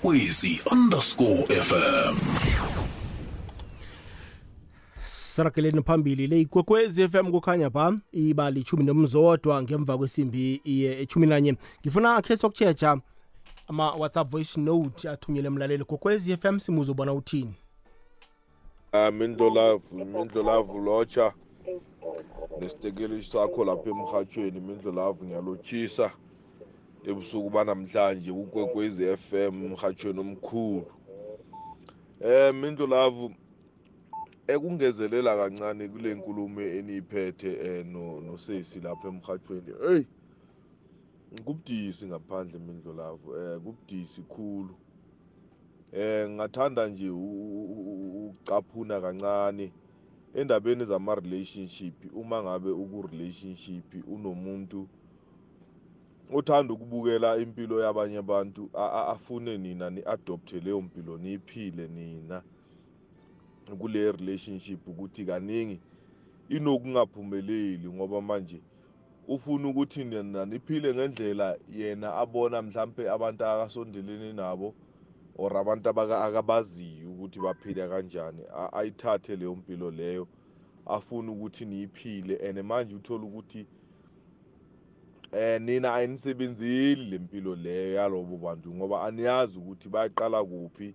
Ikwekwezi 0.00 0.60
underscore 0.72 1.42
fm 1.62 2.16
sarageleni 5.04 5.82
phambili 5.82 6.26
le 6.26 6.40
ikwekwezi 6.40 7.08
FM 7.08 7.30
kukhanya 7.30 7.70
ba 7.70 7.98
ibali 8.12 8.60
ichumi 8.60 8.84
nomzodwa 8.84 9.62
ngemva 9.62 9.98
kwesimbi 9.98 10.60
iye 10.64 11.00
echumi 11.02 11.26
nanye. 11.26 11.56
Ngifuna 11.80 12.14
akhe 12.14 12.36
sokutshetsha 12.36 13.00
ama-whatsapp 13.68 14.30
voice 14.30 14.60
note 14.60 15.08
athunyele 15.10 15.46
emlaleli 15.46 15.84
kokwezi 15.84 16.36
FM 16.36 16.58
simuzobona 16.58 17.12
uthini? 17.12 17.54
Ah, 18.92 19.10
mindlolavu 19.10 19.82
mindlolavu 19.94 20.78
lotsha. 20.78 21.32
Nesitekeli 22.60 23.22
sakho 23.24 23.64
lapha 23.64 23.90
emhathweni 23.90 24.60
mindlolavu 24.60 25.24
ngiyalotshisa 25.24 26.10
ebusuku 27.08 27.50
banamhlanje 27.50 28.30
ukwekwezi 28.30 29.16
FM 29.16 29.54
emhathweni 29.66 30.20
omkhulu 30.20 30.86
eh 32.20 32.54
mindlolavu 32.54 33.26
ekungezelela 34.52 35.32
kancane 35.40 35.88
kule 35.92 36.14
nkulumo 36.14 36.60
eniyiphethe 36.78 37.50
eh 37.68 37.86
no 37.92 38.20
nosesi 38.20 38.80
lapha 38.80 39.08
emhathweni 39.08 39.72
hey 39.86 40.02
kubudisi 41.44 42.06
ngaphandle 42.06 42.58
mindlolavu 42.58 43.28
eh 43.36 43.58
kubudisi 43.64 44.22
khulu. 44.22 44.74
Eh 45.92 46.28
ngathanda 46.30 46.86
nje 46.88 47.10
u- 47.10 47.42
u- 47.60 47.84
u- 47.92 48.28
ucaphuna 48.28 49.00
kancane 49.00 49.72
endabeni 50.34 50.84
zama 50.84 51.14
relationship 51.14 51.94
uma 52.14 52.42
ngabe 52.42 52.70
uku 52.70 53.08
relationship 53.12 53.94
unomuntu 54.08 54.88
uthanda 56.30 56.74
ukubukela 56.74 57.36
impilo 57.36 57.80
yabanye 57.80 58.18
abantu 58.18 58.70
afune 59.14 59.58
nina 59.58 59.90
ni 59.90 60.02
adopte 60.06 60.60
leyo 60.60 60.80
mpilo 60.80 61.18
niyiphile 61.18 61.88
nina 61.88 62.42
kule 63.78 64.12
relationship 64.12 64.88
ukuthi 64.88 65.24
kaningi 65.24 65.80
inokungaphumeleli 66.48 67.88
ngoba 67.88 68.20
manje 68.20 68.60
ufuna 69.28 69.68
ukuthi 69.68 70.04
nina 70.04 70.46
niphile 70.46 70.94
ngendlela 70.94 71.58
yena 71.76 72.14
abona 72.14 72.62
mhlampe 72.62 73.10
abantu 73.10 73.44
akasondelene 73.44 74.32
nabo 74.32 74.74
or 75.38 75.56
abantu 75.56 75.88
akabaziyo 75.88 77.10
ukuthi 77.10 77.40
baphila 77.40 77.88
kanjani 77.88 78.42
ayithathe 78.72 79.36
leyo 79.36 79.54
mpilo 79.54 79.90
leyo 79.90 80.28
afuna 80.86 81.32
ukuthi 81.32 81.64
niyiphile. 81.64 82.36
And 82.48 82.62
manje 82.62 82.94
uthola 82.94 83.24
ukuthi 83.24 83.66
eh 85.36 85.60
nina 85.60 85.94
ayinisebenzeli 85.94 87.04
lempilo 87.04 87.54
leyo 87.54 87.94
yalobo 87.94 88.36
bantu 88.36 88.74
ngoba 88.74 89.02
aniyazi 89.02 89.58
ukuthi 89.58 89.88
bayaqala 89.88 90.44
kuphi 90.44 90.94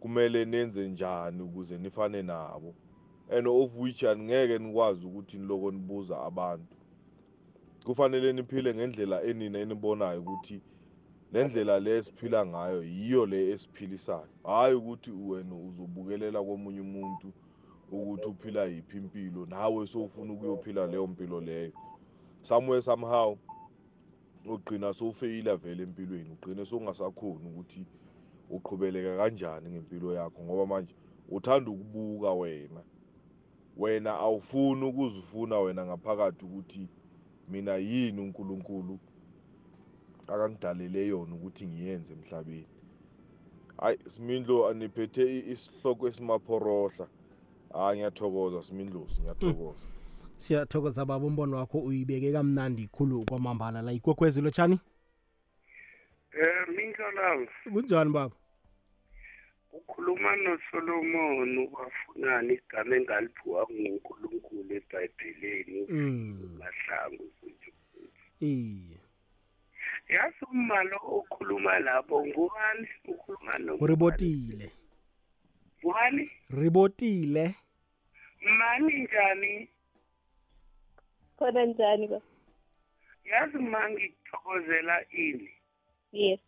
kumele 0.00 0.44
nenze 0.44 0.88
njani 0.88 1.42
ukuze 1.42 1.78
nifane 1.78 2.22
nabo. 2.22 2.74
And 3.30 3.46
of 3.46 3.76
which 3.76 4.02
angeke 4.02 4.58
nikwazi 4.58 5.06
ukuthi 5.06 5.38
niloko 5.38 5.70
nibuza 5.70 6.22
abantu. 6.22 6.74
Kufanele 7.84 8.32
niphile 8.32 8.74
ngendlela 8.74 9.22
enina 9.22 9.58
enibonayo 9.58 10.20
ukuthi 10.20 10.60
le 11.32 11.44
ndlela 11.44 11.80
le 11.80 11.96
esiphila 11.96 12.46
ngayo 12.46 12.82
yiyo 12.82 13.26
le 13.26 13.50
esiphilisayo. 13.50 14.28
Hhayi 14.44 14.74
ukuthi 14.74 15.10
wena 15.10 15.54
uzobukelela 15.54 16.42
komunye 16.42 16.80
umuntu 16.80 17.32
ukuthi 17.92 18.28
uphila 18.28 18.64
yiphi 18.64 18.96
impilo 18.96 19.46
nawe 19.46 19.86
sowufuna 19.86 20.32
ukuyophila 20.32 20.86
leyo 20.86 21.06
mpilo 21.06 21.40
leyo. 21.40 21.72
Somewhere 22.42 22.82
somehow 22.82 23.38
ugqina 24.44 24.92
sowufeyila 24.92 25.56
vele 25.56 25.82
empilweni 25.82 26.30
ugqine 26.32 26.64
sowungasakhoni 26.64 27.46
ukuthi 27.48 27.82
uqhubeleka 28.50 29.16
kanjani 29.16 29.70
ngempilo 29.70 30.12
yakho 30.14 30.42
ngoba 30.42 30.66
manje 30.66 30.94
uthanda 31.28 31.70
ukubuka 31.70 32.32
wena. 32.32 32.82
Wena 33.76 34.12
awufuni 34.18 34.84
ukuzifuna 34.84 35.58
wena 35.60 35.86
ngaphakathi 35.86 36.44
ukuthi 36.44 36.88
mina 37.48 37.76
yini 37.76 38.20
uNkulunkulu 38.20 38.98
akangidalele 40.26 41.06
yona 41.06 41.34
ukuthi 41.34 41.66
ngiyenze 41.66 42.12
emhlabeni. 42.12 42.66
Hayi 43.80 43.98
simindlo 44.08 44.68
aniphethe 44.68 45.24
isihloko 45.52 46.08
esimaphorohla 46.08 47.06
hayi 47.72 47.98
ngiyathokoza 47.98 48.62
simindlosi 48.62 49.20
ngiyathokoza. 49.20 49.89
Siyathokoza 50.40 51.04
baba 51.04 51.26
umbono 51.26 51.56
wakho 51.56 51.78
uyibeke 51.78 52.32
kamnandi 52.32 52.88
khulu 52.88 53.24
kwamambala 53.28 53.82
la. 53.82 53.92
Ikwekwezi 53.92 54.40
lotshani 54.42 54.80
Eh 56.32 56.68
Mindlolanga 56.76 57.50
kunjani 57.72 58.10
baba? 58.12 58.34
Ukhuluma 59.72 60.36
noSolomon 60.36 61.58
ubafunani 61.58 62.54
igama 62.54 62.96
engaliphiwa 62.96 63.66
nguNkulunkulu 63.72 64.74
eBhayibhelini 64.76 65.86
Mm. 65.88 66.58
mahlangu 66.58 67.30
iye. 68.40 68.96
Yazi 70.08 70.44
umalo 70.52 70.96
okhuluma 71.02 71.78
lapho 71.78 72.26
ngubani 72.26 72.88
ukhuluma 73.08 73.58
no 73.58 73.74
uribotile 73.80 74.70
ngubani 75.84 76.30
ribotile. 76.50 77.54
Mani 78.58 79.02
njani? 79.02 79.68
Khona 81.40 81.64
njani 81.66 82.06
ba? 82.06 82.20
Yazi 83.24 83.58
ma 83.58 83.88
ngikuthokozela 83.90 85.04
ini? 85.12 85.48
Yes. 86.12 86.38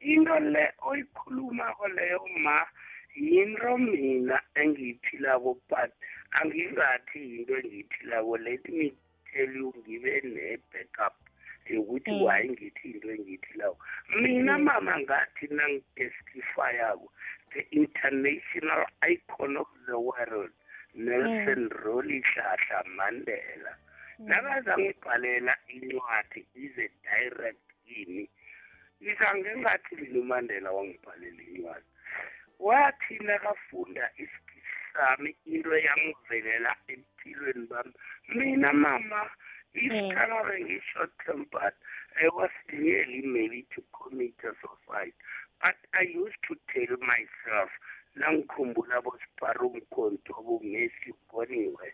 Into 0.00 0.38
le 0.40 0.72
oyikhulumako 0.84 1.88
leyo 1.88 2.20
ma 2.44 2.66
yinto 3.16 3.78
mina 3.78 4.40
engiyiphilako 4.54 5.56
but 5.68 5.90
angingathi 6.40 7.18
yinto 7.20 7.56
engiyiphilako. 7.56 8.36
Let 8.44 8.68
me 8.68 8.92
tell 9.32 9.48
you 9.56 9.72
ngibe 9.80 10.20
ne-backup 10.24 11.16
yokuthi 11.70 12.10
Mm. 12.10 12.22
waye 12.22 12.48
ngithi 12.48 12.90
into 12.94 13.08
engiyiphilako. 13.10 13.78
Mina 14.20 14.58
mama 14.58 15.00
ngathi 15.00 15.46
nangitestifyako 15.48 17.08
the 17.54 17.62
international 17.72 18.84
icon 19.02 19.56
of 19.56 19.66
the 19.86 19.98
world. 19.98 20.50
Nelson 20.94 21.68
rolihlahla 21.82 22.78
mandela. 22.96 23.72
Nakazangibhalela 24.18 25.54
incwadi 25.68 26.46
ize 26.54 26.90
direct 27.04 27.64
kimi 27.86 28.28
ngizange 29.02 29.56
ngathi 29.56 29.96
mina 29.96 30.18
umandela 30.20 30.70
wangibhalela 30.70 31.42
incwadi. 31.42 31.90
Wathi 32.58 33.14
nakafunda 33.18 34.10
isikisi 34.16 34.60
sami 34.92 35.36
into 35.46 35.72
yangivelela 35.76 36.76
empilweni 36.92 37.66
bami 37.66 37.92
mina 38.34 38.72
mama 38.72 39.30
each 39.74 39.90
time 39.90 40.32
I 40.34 40.60
ngi-short 40.60 41.12
tempered 41.24 41.74
I 42.18 42.26
was 42.34 42.50
nearly 42.72 43.22
maybe 43.22 43.66
to 43.74 43.82
commit 43.94 44.34
a 44.42 44.50
suicide 44.58 45.14
but 45.62 45.78
I 45.94 46.02
used 46.10 46.40
to 46.48 46.54
tell 46.74 46.96
myself 46.98 47.70
nangikhumbula 48.18 49.00
bosiparumkhonto 49.04 50.34
bungesi 50.46 51.10
boniwe 51.30 51.86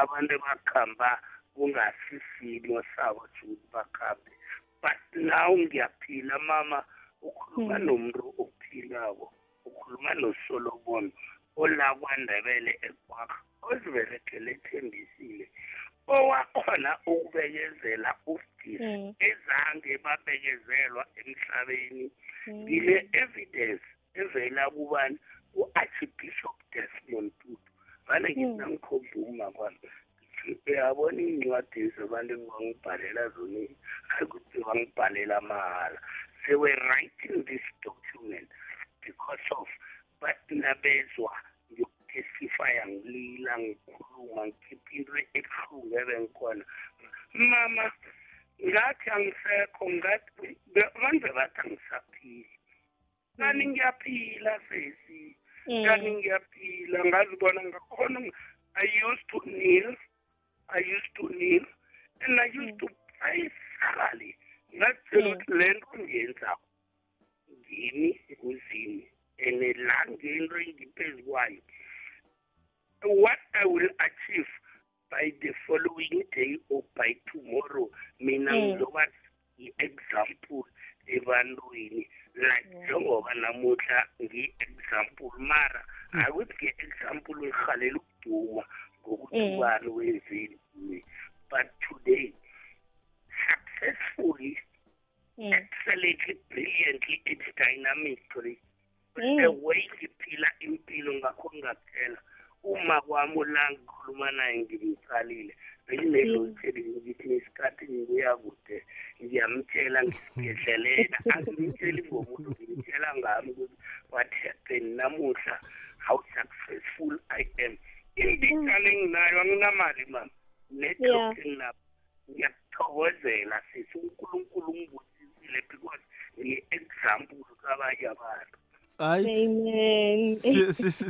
abantu 0.00 0.34
bakhamba 0.44 1.10
kungasisimo 1.54 2.82
sabo 2.96 3.22
sokuthi 3.36 3.66
bakhambe. 3.72 4.32
But 4.82 4.98
now 5.14 5.50
ngiyaphila 5.56 6.38
mama 6.38 6.84
ukhuluma 7.22 7.78
nomuntu 7.78 8.34
ophilako 8.42 9.32
ukhuluma 9.64 10.14
nosolomon 10.20 11.12
ola 11.56 11.94
kwandebele 11.94 12.72
ekwakha 12.88 13.38
oziberekele 13.62 14.50
ethembisile 14.56 15.46
owakhona 16.06 16.90
ukubekezela 17.06 18.10
ufdisi 18.26 19.14
ezange 19.28 19.92
babekezelwa 20.04 21.04
emhlabeni. 21.20 22.06
Ngile 22.48 22.96
evidence 23.12 23.86
evela 24.14 24.70
kubani? 24.70 25.18
u-archbishop 25.60 26.56
desmond 26.72 27.32
tutu 27.38 27.70
hmm. 27.72 28.06
vane 28.06 28.28
nginamkhombuma 28.36 29.46
kwami 29.56 29.88
uyabona 30.66 31.20
iy'ncwadi 31.22 31.80
zabantu 31.96 32.34
bangibhalela 32.48 33.22
zona 33.34 33.62
akuthi 34.20 34.56
bangibhalela 34.66 35.40
mahala 35.40 35.98
they 36.44 36.54
were 36.54 36.80
writing 36.88 37.44
this 37.48 37.64
document 37.82 38.48
because 39.06 39.46
of 39.58 39.68
batinabezwa 40.20 41.32
ngiyokutestifya 41.72 42.86
ngilila 42.86 43.58
ngikhuluma 43.58 44.42
ngikhipha 44.46 44.92
into 44.96 45.12
ebuhlungu 45.38 45.94
ebengikhona 46.00 46.64
mama 47.34 47.86
ngathi 48.68 49.06
angisekho 49.14 49.84
ngathi 49.96 50.48
manje 51.00 51.30
bathi 51.36 51.60
angisaphili 51.60 52.54
nani 53.38 53.66
ngiyaphila 53.66 54.60
sesi 54.68 55.36
Mm. 55.66 55.84
kani 55.84 56.10
ngiyaphila 56.10 57.04
ngazibona 57.04 57.64
ngakhona 57.64 58.20
i 58.74 58.86
used 59.08 59.26
to 59.28 59.40
kneel 59.40 59.96
i 60.68 60.80
used 60.80 61.14
to 61.14 61.28
kneel 61.28 61.64
and 62.20 62.40
i 62.40 62.46
used 62.46 62.74
mm. 62.74 62.78
to 62.78 62.88
pray 63.18 63.50
thoroughly. 63.80 64.36
Ngazitshela 64.76 65.28
ukuthi 65.28 65.52
mm. 65.52 65.58
le 65.58 65.68
nto 65.74 65.98
ngiyenzako 65.98 66.68
ngimi 67.58 68.20
kuzini 68.40 69.08
and 69.46 69.76
la 69.76 70.06
ngento 70.10 70.58
engiphezu 70.58 71.22
kwayo 71.22 71.62
what 73.04 73.38
i 73.52 73.64
will 73.64 73.90
achieve 73.98 74.48
by 75.10 75.30
the 75.40 75.52
following 75.66 76.24
day 76.32 76.58
or 76.70 76.82
by 76.96 77.14
tomorrow 77.32 77.90
mina 78.20 78.52
Mm. 78.52 78.58
ngizoba 78.58 79.02
i-example 79.02 79.23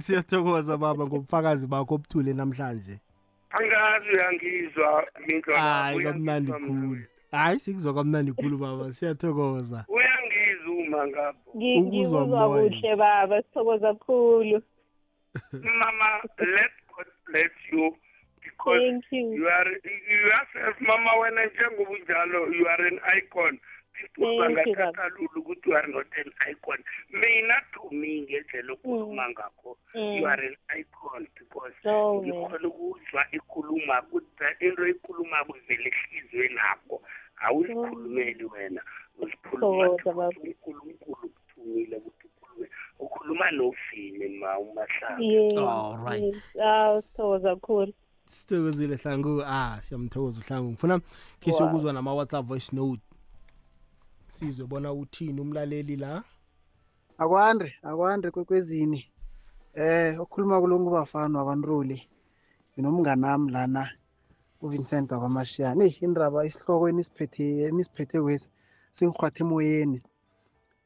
siyathokoza 0.04 0.76
baba 0.76 1.04
ngobufakazi 1.06 1.66
bakho 1.66 1.94
obuthule 1.94 2.32
namhlanje. 2.32 3.00
Angazi 3.50 4.08
uyangizwa 4.14 5.06
mindlo 5.26 5.56
hayi 5.56 6.02
kamnandi 6.04 6.52
khulu. 6.52 6.96
hayi 7.32 7.60
sikuzwa 7.60 7.94
kamnandi 7.94 8.32
khulu 8.32 8.58
baba 8.58 8.92
siyathokoza. 8.92 9.84
Uyangizuma 9.88 11.06
ngapho. 11.08 11.50
Ngi- 11.56 11.80
Ukuzwa 11.80 12.20
ngikuzwa 12.20 12.48
moya. 12.48 12.68
kuhle 12.70 12.96
baba 12.96 13.42
sithokoza 13.42 13.88
kakhulu 13.94 14.62
mama 15.52 16.08
let 16.38 16.70
god 16.94 17.06
bless 17.26 17.50
you 17.72 17.96
because 18.44 18.78
Thank 18.80 19.04
you. 19.10 19.34
you 19.34 19.48
are 19.48 19.70
yourself 20.10 20.80
mama 20.80 21.10
wena 21.20 21.46
njengoba 21.46 21.90
unjalo 21.90 22.46
you 22.54 22.68
are 22.68 22.86
an 22.88 22.98
icon. 23.18 23.58
People 24.14 24.38
Thank 24.38 24.66
you, 24.66 24.74
bangathatha 24.74 25.08
lula 25.08 25.36
ukuthi 25.36 25.70
you 25.70 25.76
are 25.76 25.86
not 25.88 26.06
an 26.18 26.32
icon 26.50 26.78
mina 27.10 27.54
dumi 27.74 28.22
ngendlela 28.22 28.72
okhuluma 28.72 29.30
ngakho 29.30 29.76
Mm. 29.94 30.16
you 30.18 30.26
are 30.26 30.46
an 30.46 30.56
icon 30.80 31.26
because 31.38 31.72
No, 31.84 32.20
man. 32.20 32.24
ngikhona 32.30 32.68
ukuzwa 32.68 33.22
ikhuluma 33.32 34.02
ukuthi 34.02 34.44
into 34.60 34.86
ikhuluma 34.88 35.44
kuvela 35.44 35.88
ehliziyweni 35.90 36.54
nakho 36.54 37.02
awuzikhulumeli 37.58 38.44
wena 38.44 38.82
uzikhuluma 39.18 39.88
Thokoza, 39.88 40.12
baba. 40.12 40.28
unkulunkulu 40.28 41.28
kuthumile 41.28 41.96
ukuthi 41.96 42.26
ukhulume 42.26 42.68
ukhuluma 42.98 43.50
novini 43.50 44.28
ma 44.38 44.58
umahlanga 44.58 45.22
Yes, 45.24 45.52
Alright. 45.56 46.22
yes. 46.22 46.36
Ah, 46.62 47.02
sithokoza 47.02 47.54
kakhulu. 47.54 47.92
sithokozile 48.26 48.96
hlangu 48.96 49.42
ah 49.46 49.78
siyamthokoza 49.82 50.40
uhlangu 50.40 50.70
ngifuna 50.70 51.00
khe 51.40 51.52
siyokuzwa 51.52 51.92
nama-whatsapp 51.92 52.46
voice 52.46 52.76
note 52.76 53.02
sizwe 54.36 54.66
bona 54.66 54.92
uthini 54.92 55.40
umlaleli 55.40 55.96
la? 55.96 56.24
Akwande 57.18 57.74
akwande 57.82 58.30
kwekwezini. 58.30 59.00
Eh 59.74 60.20
okhuluma 60.20 60.60
kulonke 60.60 60.88
ubafana 60.88 61.38
wabantruli 61.38 61.98
nginomngani 62.72 63.22
nami 63.22 63.50
lana 63.52 63.82
uvincent 64.62 65.12
wakwamashiyane 65.12 65.84
eyi 65.84 65.98
indaba 66.06 66.46
isihloko 66.46 66.88
enisiphethe 66.88 67.44
enisiphethe 67.68 68.18
kwesi 68.22 68.48
singirhwathe 68.92 69.40
emoyeni. 69.44 70.02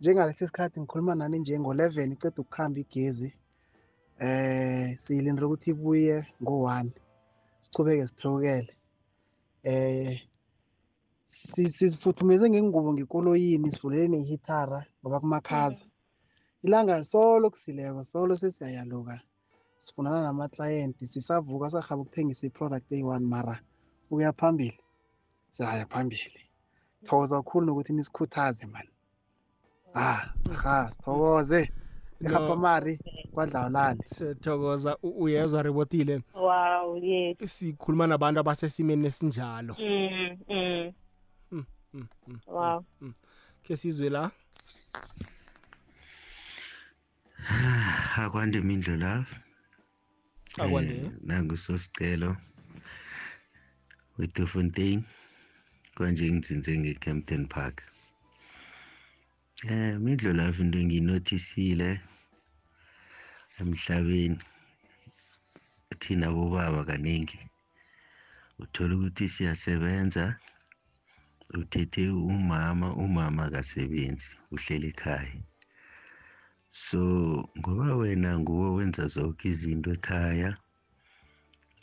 Njengalesi 0.01 0.47
sikhathi 0.47 0.81
ngikhuluma 0.81 1.15
nani 1.15 1.39
nje 1.39 1.59
ngo-eleven 1.61 2.13
iceda 2.13 2.41
ukukhamba 2.43 2.81
igezi. 2.81 3.31
Eh 4.21 4.97
siyilindele 4.99 5.47
ukuthi 5.47 5.71
ibuye 5.71 6.27
ngo-one 6.43 6.91
sichubeke 7.61 8.07
sithokele 8.07 8.73
eh 9.63 10.21
si- 10.21 10.28
sizifuthumeze 11.29 12.51
ngengubo 12.51 12.93
ngekoloyini 12.93 13.70
sivulele 13.72 14.09
nehitara 14.09 14.87
ngoba 15.03 15.20
kumakhaza. 15.20 15.85
Ilanga 16.62 17.05
solo 17.05 17.51
kusileko 17.51 18.05
solo 18.05 18.37
sesiyayaluka 18.37 19.20
sifunana 19.79 20.22
namaklayenti 20.22 21.07
sisavuka 21.07 21.70
sarhaba 21.70 22.03
ukuthengisa 22.03 22.47
i-product 22.47 22.93
eyi-one 22.93 23.26
mara 23.26 23.61
ukuya 24.11 24.33
phambili 24.33 24.81
siyaya 25.53 25.87
phambili. 25.87 26.41
Thokoza 27.05 27.37
kakhulu 27.37 27.66
nokuthi 27.66 27.93
nisikhuthaze 27.93 28.66
mani 28.66 28.89
ah 29.95 30.33
ha 30.62 30.91
sithokoze. 30.91 31.70
Ikhapha 32.20 32.57
mari 32.57 32.99
kwadlawulani? 33.33 34.01
Siyathokoza 34.05 34.97
U- 35.03 35.22
uyezwa 35.22 35.62
ribotile? 35.62 36.22
Wow, 36.35 36.97
yes. 36.97 37.37
sikhuluma 37.47 38.07
nabantu 38.07 38.41
abasesimeni 38.41 39.07
esinjalo. 39.07 39.76
Mm, 39.79 40.37
mm. 40.49 40.93
Mm, 41.95 42.07
mm, 42.26 42.32
mm, 42.32 42.41
Wow. 42.47 42.84
khe 43.64 43.76
sizwe 43.76 44.09
la? 44.11 44.30
Akwande 48.22 48.61
mindlo 48.61 48.97
love. 48.97 49.30
Akwande. 50.59 50.95
Eh, 50.95 51.11
nangusosicelo 51.28 52.36
wedofontein 54.18 55.03
kwanje 55.95 56.24
ngitsinze 56.32 56.72
nge-campton 56.78 57.47
park. 57.55 57.76
Eh 59.68 59.99
mindlo 60.05 60.32
love 60.32 60.59
into 60.62 60.78
engiyinothisile 60.78 62.01
emhlabeni 63.61 64.39
thina 66.01 66.26
bobaba 66.34 66.84
kaningi 66.84 67.39
uthola 68.62 68.93
ukuthi 68.97 69.28
siyasebenza. 69.34 70.24
Uthethe 71.61 72.03
umama 72.11 72.89
umama 73.05 73.41
akasebenzi 73.49 74.29
uhleli 74.55 74.89
ekhaya. 74.93 75.37
So 76.69 77.01
ngoba 77.59 77.97
wena 78.01 78.31
nguwe 78.41 78.69
wenza 78.77 79.05
zonke 79.15 79.49
izinto 79.53 79.89
ekhaya 79.97 80.51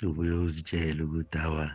ubuye 0.07 0.33
uzitshele 0.45 1.01
ukuthi 1.03 1.37
awa 1.45 1.67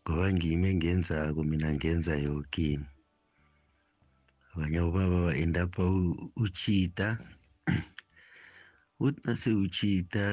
ngoba 0.00 0.24
ngimi 0.34 0.66
engenzako 0.72 1.40
mina 1.50 1.68
ngenza 1.76 2.14
yokini 2.26 2.86
abanye 4.52 4.78
obaba 4.88 5.18
ba-endapha 5.26 5.84
uchita 6.44 7.08
uthi 9.04 9.20
nase 9.24 9.50
uchita 9.64 10.24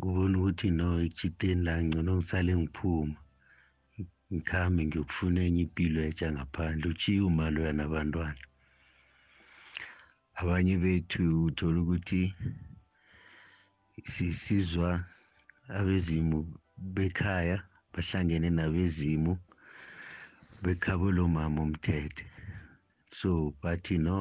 kubona 0.00 0.34
ukuthi 0.38 0.68
no 0.78 0.86
ekuchiteni 1.04 1.62
la 1.66 1.74
ngcono 1.84 2.12
ngisale 2.16 2.52
ngiphuma. 2.60 3.16
Ngikhambe 4.32 4.80
ngiyokufuna 4.86 5.40
enye 5.46 5.62
impilo 5.66 5.98
yatsha 6.06 6.28
ngaphandle 6.34 6.86
uchiye 6.92 7.20
umaloya 7.30 7.72
nabantwana 7.78 8.42
abanye 10.40 10.74
bethu 10.82 11.22
uthola 11.48 11.78
ukuthi 11.82 12.22
sisizwa 14.12 14.90
abezimu 15.78 16.38
bekhaya 16.94 17.56
bahlangene 17.92 18.48
nabezimu 18.58 19.32
bekhabo 20.62 21.06
lo 21.16 21.24
mama 21.36 21.60
umthethe 21.66 22.24
so 23.18 23.30
bathi 23.62 23.96
no 24.06 24.18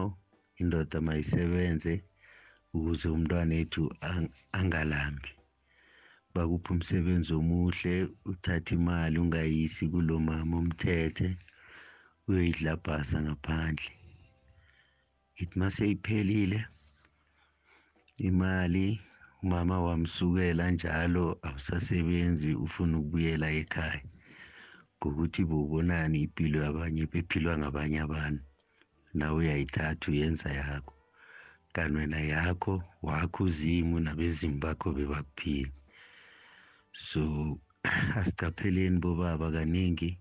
indoda 0.62 0.98
mayisebenze 1.08 1.94
ukuze 2.76 3.08
umntwana 3.16 3.54
ethu 3.62 3.84
ang- 4.10 4.34
angalambi. 4.60 5.30
Bakuphi 6.38 6.70
umsebenzi 6.74 7.32
omuhle 7.40 7.94
uthatha 8.32 8.72
imali 8.78 9.18
ungayisi 9.24 9.84
kulo 9.92 10.16
mama 10.28 10.56
umthethe 10.62 11.28
uyoyidlabhasa 12.28 13.18
ngaphandle. 13.26 13.90
Ithi 15.42 15.56
mase 15.60 15.84
iphelile 15.94 16.60
imali 18.30 18.86
umama 19.44 19.76
wamsukela 19.86 20.64
njalo 20.74 21.26
awusasebenzi 21.48 22.50
ufuna 22.66 22.94
ukubuyela 22.98 23.48
ekhaya. 23.62 24.04
Ngokuthi 24.98 25.42
bowubonani 25.50 26.18
impilo 26.26 26.58
yabanye 26.66 27.04
bephilwa 27.12 27.54
ngabanye 27.60 28.00
abantu. 28.06 28.44
Nawe 29.18 29.36
uyayithatha 29.40 30.06
uyenza 30.12 30.50
yakho. 30.60 30.94
Kanti 31.74 31.96
wena 31.98 32.20
yakho 32.34 32.74
wakho 33.08 33.40
uzimu 33.48 33.96
nabezimu 34.06 34.58
bakho 34.64 34.88
bebakuphila 34.98 35.72
so 36.92 37.60
asicapheleni 38.20 39.00
bobaba 39.00 39.52
kaningi 39.52 40.20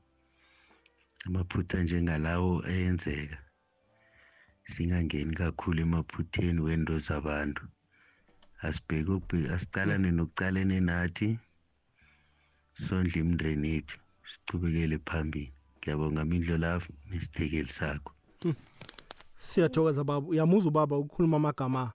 amaphutha 1.26 1.82
njengalawo 1.82 2.62
ayenzeka. 2.66 3.38
Singangeni 4.64 5.34
kakhulu 5.34 5.80
emaphutheni 5.82 6.60
wento 6.60 6.98
zabantu. 6.98 7.62
Asibheke 8.62 9.10
ukubheka 9.10 9.54
asicalane 9.54 10.10
nokucalene 10.10 10.80
nathi 10.80 11.38
sondle 12.74 13.20
imndeni 13.20 13.68
yethu 13.68 13.98
sichubekele 14.30 14.98
phambili. 14.98 15.52
Ngiyabonga 15.78 16.24
mindlo 16.24 16.56
lafu 16.58 16.92
nesithekeli 17.10 17.68
sakho. 17.68 18.12
Siyathokoza 19.38 20.04
baba 20.04 20.26
uyamuzwa 20.26 20.68
ubaba 20.68 20.98
ukukhuluma 20.98 21.36
amagama 21.36 21.92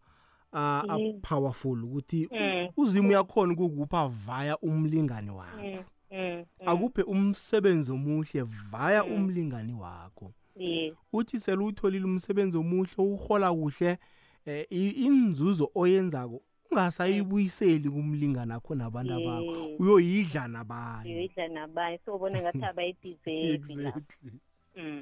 a- 0.51 0.83
Mm. 0.87 0.91
a-powerful 1.17 1.83
ukuthi 1.83 2.27
Mm. 2.31 2.67
uzimu 2.77 3.09
uyakhona 3.09 3.53
ukukupha 3.53 4.07
vaya 4.07 4.57
umlingani 4.57 5.29
wakho 5.29 5.57
Mm, 5.61 5.83
mm, 6.11 6.45
mm. 6.61 6.67
akuphe 6.67 7.01
umsebenzi 7.03 7.91
omuhle 7.91 8.41
vaya 8.71 9.03
umlingani 9.03 9.73
wakho 9.73 10.31
Yes. 10.55 10.93
uthi 11.13 11.39
sele 11.39 11.63
utholile 11.63 12.05
umsebenzi 12.05 12.57
omuhle 12.57 12.93
uhola 12.97 13.53
kuhle 13.53 13.97
eh, 14.45 14.65
i- 14.69 14.89
inzuzo 15.05 15.71
oyenzako 15.75 16.41
ungasayibuyiseli 16.71 17.89
kumlingani 17.89 18.53
akho 18.53 18.75
nabantu 18.75 19.13
bakho 19.25 19.43
Yes. 19.69 19.79
uyoyidla 19.79 20.47
nabanye 20.47 21.11
Yoyidla 21.11 21.47
nabanye 21.47 21.99
so 22.05 22.15
ubona 22.15 22.41
ngathi 22.41 22.63
abayideserve 22.71 23.75
la. 23.75 23.89
exactly 23.89 24.31
Mm. 24.75 25.01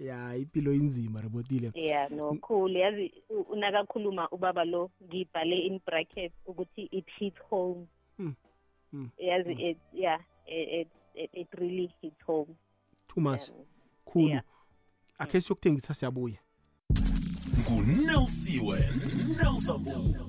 Ya 0.00 0.36
impilo 0.36 0.72
inzima 0.74 1.20
rebotile 1.20 1.70
yeah 1.74 2.10
no 2.10 2.34
cool. 2.40 2.76
Yazi 2.76 3.12
u- 3.30 3.40
unakakhuluma 3.52 4.28
ubaba 4.30 4.64
lo 4.64 4.90
ngibhale 5.04 5.58
in 5.58 5.80
bracket 5.86 6.32
ukuthi 6.46 6.82
it 6.82 7.06
hits 7.18 7.38
home. 7.50 7.86
Mm, 8.18 8.34
mm, 8.92 9.08
yazi 9.18 9.52
it 9.52 9.78
yeah 9.92 10.20
it, 10.46 10.68
it, 10.68 10.88
it, 11.14 11.30
it 11.34 11.48
really 11.58 11.90
hits 12.02 12.24
home. 12.26 12.54
Too 13.08 13.20
much. 13.20 13.48
Um, 13.50 13.64
khulu. 14.04 14.28
yeah. 14.28 14.42
akhe 15.18 15.40
siyokuthengisa 15.40 15.94
siyabuya. 15.94 16.38
Ngunelsiwe 17.60 18.78
nelsabuda 19.28 20.20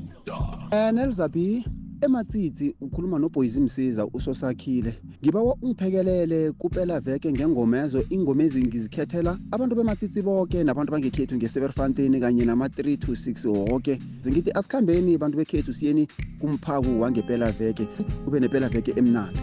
Eh 0.71 0.93
Nelzabi 0.93 1.65
ematsitsi 2.01 2.75
ukhuluma 2.81 3.19
noBoyzi 3.19 3.61
Msiza 3.61 4.05
usosakhile. 4.05 4.93
Ngibawa 5.23 5.57
ungiphekelele 5.61 6.51
kuphela 6.51 6.99
veke 6.99 7.31
ngengomezo 7.31 8.03
ingoma 8.09 8.43
ezingizikhethela 8.43 9.37
abantu 9.51 9.75
bematsitsi 9.75 10.21
bonke 10.21 10.63
nabantu 10.63 10.91
bangekhethu 10.91 11.35
ngeSeverfontein 11.35 12.19
kanye 12.19 12.45
nama 12.45 12.67
3 12.67 12.97
to 12.97 13.11
6 13.11 13.47
wonke. 13.47 13.99
Zingithi 14.21 14.51
asikhambeni 14.51 15.15
abantu 15.15 15.37
bekhethu 15.37 15.73
siyeni 15.73 16.07
kumphaku 16.39 17.01
wangempela 17.01 17.51
veke 17.51 17.87
kube 18.25 18.39
nempela 18.39 18.69
veke 18.69 18.93
emnandi. 18.95 19.39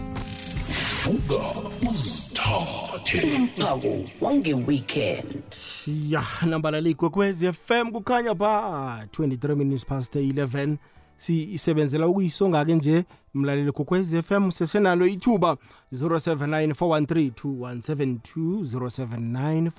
vuka 1.03 1.41
uzithathe 1.91 3.37
umphako 3.37 3.93
wange-weekend 4.21 5.23
ya 6.09 6.23
nambalala 6.47 6.89
igwekwez 6.89 7.43
fm 7.51 7.91
kukhanya 7.91 8.33
ba 8.33 9.05
23 9.17 9.55
minutes 9.55 9.85
past 9.85 10.15
11 10.15 10.75
sisebenzela 11.19 12.07
ukuyisonga-ke 12.07 12.75
nje 12.75 13.05
mlaleli 13.33 13.71
gwekwez 13.71 14.15
fm 14.21 14.51
sesenalo 14.51 15.07
ithuba 15.07 15.57
079 15.93 16.71
413 16.71 17.31
2172 17.31 18.63
079 18.63 19.69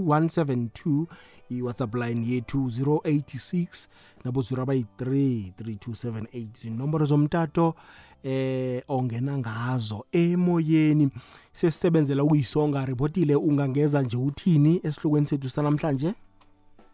413 0.00 1.06
iwhatsapp 1.50 1.94
line 1.94 2.26
yethu 2.26 2.58
086 2.58 3.88
nabo 4.24 4.40
083 4.40 5.52
3278 5.62 6.46
zinomboro 6.54 7.04
zomtato 7.04 7.74
eh 8.24 8.82
ongena 8.88 9.38
ngazo 9.38 10.06
emoyeni. 10.12 11.10
Sesisebenzela 11.52 12.24
ukuyisonga 12.24 12.84
ripotile 12.84 13.36
ungangeza 13.36 14.02
nje 14.02 14.16
uthini 14.16 14.80
esihlokweni 14.84 15.26
sethu 15.26 15.48
sanamhlanje? 15.48 16.14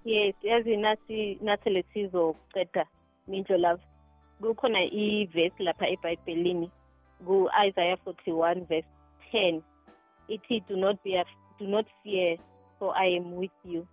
Yes 0.05 0.35
yazi 0.43 0.77
nathi 0.77 1.39
nathi 1.43 1.71
lesizoqeda 1.71 2.87
minjo 3.29 3.57
love 3.57 3.83
kukhona 4.41 4.83
ivesi 4.85 5.63
lapha 5.63 5.89
ebhayibhelini 5.89 6.71
ku-isaiah 7.27 7.99
41 8.07 8.65
verse 8.69 8.89
10 9.33 9.63
ithi 10.29 10.61
do 10.69 10.77
not 10.77 10.97
be 11.05 11.11
af- 11.21 11.39
do 11.59 11.67
not 11.67 11.87
fear 12.03 12.39
for 12.79 12.95
i 12.97 13.17
am 13.17 13.33
with 13.37 13.53
you. 13.65 13.87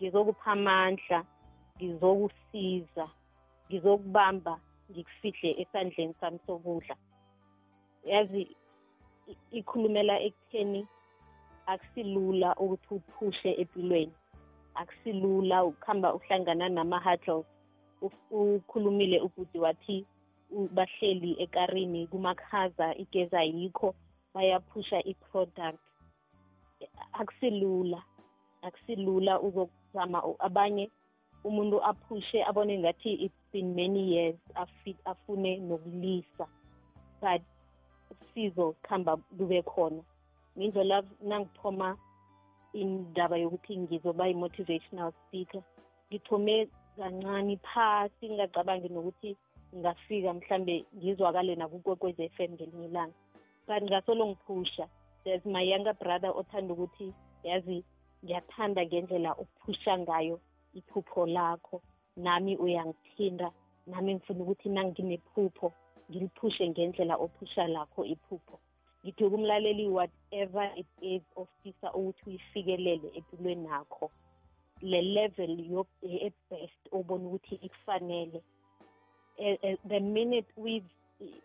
Ngizokupha 0.00 0.52
amandla 0.52 1.24
ngizokusiza 1.76 3.08
ngizokubamba 3.68 4.60
ngikufihle 4.90 5.50
esandleni 5.62 6.14
sami 6.20 6.38
sokudla. 6.46 6.96
Yazi 8.04 8.56
i- 9.28 9.36
ikhulumela 9.58 10.20
ekutheni 10.20 10.86
akusilula 11.66 12.54
ukuthi 12.54 12.94
uphushe 12.94 13.50
empilweni 13.60 14.12
akusilula 14.74 15.64
ukuhamba 15.64 16.14
uhlangana 16.14 16.68
nama-hurdles. 16.68 17.46
Uf- 17.46 17.59
ukhulumile 18.30 19.20
ubhuti 19.20 19.58
wathi 19.58 20.06
u- 20.50 20.68
bahleli 20.68 21.36
ekarini 21.42 22.06
kumakhaza 22.06 22.94
igezi 22.94 23.36
ayikho 23.36 23.94
bayaphusha 24.34 24.98
i-product. 25.04 25.78
Akusilula 27.12 28.02
akusilula 28.62 29.40
uzokuzama 29.40 30.24
u- 30.24 30.36
abanye 30.38 30.90
umuntu 31.44 31.82
aphushe 31.84 32.44
abone 32.44 32.78
ngathi 32.78 33.12
it's 33.12 33.34
been 33.52 33.74
many 33.74 34.12
years 34.14 34.36
afi- 34.54 34.96
afune 35.04 35.56
nokulisa 35.56 36.46
but 37.20 37.42
usizo 38.10 38.72
kuhamba 38.82 39.18
lube 39.38 39.62
khona. 39.62 40.02
Ngindlela 40.58 41.02
nangiphoma 41.22 41.96
indaba 42.72 43.36
yokuthi 43.36 43.78
ngizoba 43.78 44.28
i-motivational 44.28 45.12
speaker 45.12 45.62
ngithome 46.12 46.68
kancane 47.00 47.56
phasi 47.68 48.24
ngingacabangi 48.28 48.88
nokuthi 48.88 49.30
ngingafika 49.72 50.30
mhlambe 50.34 50.74
ngizwakale 50.96 51.52
nakukwekwez 51.56 52.18
f 52.34 52.36
m 52.40 52.52
ngelinye 52.52 52.86
ilanga. 52.88 53.16
But 53.66 53.82
ngasolo 53.88 54.22
ngiphusha 54.26 54.84
there's 55.24 55.44
my 55.54 55.62
younger 55.72 55.94
brother 56.02 56.30
othanda 56.40 56.72
ukuthi 56.74 57.06
yazi 57.48 57.84
ngiyathanda 58.24 58.82
ngendlela 58.86 59.30
ukuphusha 59.42 59.98
ngayo 59.98 60.36
iphupho 60.78 61.26
lakho. 61.26 61.76
Nami 62.16 62.56
uyangithinda 62.56 63.48
nami 63.86 64.14
ngifuna 64.14 64.40
ukuthi 64.44 64.68
nanginephupho 64.68 65.72
ngiliphushe 66.10 66.68
ngendlela 66.68 67.14
ophusha 67.24 67.64
lakho 67.74 68.04
iphupho. 68.04 68.56
Ngithi 69.02 69.24
kumlaleli 69.30 69.88
whatever 69.88 70.66
it 70.76 70.90
is 71.00 71.22
ofisa 71.36 71.88
ukuthi 71.94 72.22
uyifikelele 72.26 73.08
empilweni 73.18 73.64
nakho 73.68 74.10
le 74.82 75.02
level 75.02 75.60
yo- 75.60 75.86
e-best 76.02 76.88
obona 76.92 77.26
ukuthi 77.28 77.54
ikufanele. 77.54 78.42
Eh, 79.36 79.58
eh, 79.62 79.78
the 79.88 80.00
minute 80.00 80.48
we 80.56 80.82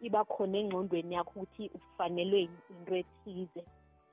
iba 0.02 0.26
khona 0.26 0.58
engqondweni 0.58 1.16
yakho 1.16 1.40
ukuthi 1.40 1.70
ufanelwe 1.74 2.50
into 2.70 2.96
ethize 2.96 3.64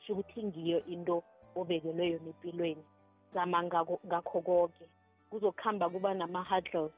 sho 0.01 0.13
ukuthi 0.15 0.43
ngiyo 0.43 0.85
into 0.87 1.23
obekelwe 1.57 2.11
yona 2.11 2.31
empilweni. 2.31 2.85
Zama 3.35 3.63
ngako 3.63 4.01
ngakho 4.07 4.41
konke. 4.41 4.85
Kuzokuhamba 5.31 5.91
kuba 5.91 6.15
nama-hurdles 6.15 6.93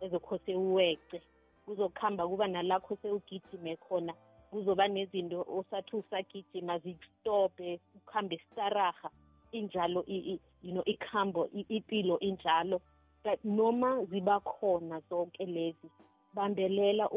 ezokhose 0.00 0.54
uwece 0.54 1.22
kuzokuhamba 1.64 2.28
kuba 2.28 2.46
nalakho 2.48 2.96
sewugijime 3.02 3.76
khona. 3.76 4.14
Kuzoba 4.50 4.88
nezinto 4.88 5.46
osathi 5.48 5.96
usagijima 5.96 6.78
zikustophe 6.78 7.80
ukuhambe 7.94 8.38
staraha 8.52 9.10
injalo 9.52 10.04
you 10.06 10.72
know 10.72 10.82
ikhambo 10.86 11.48
i- 11.54 11.66
impilo 11.68 12.18
injalo. 12.18 12.80
But 13.24 13.44
noma 13.44 14.04
ziba 14.10 14.40
khona 14.40 15.00
zonke 15.10 15.46
lezi 15.46 15.90
bambelela 16.34 17.08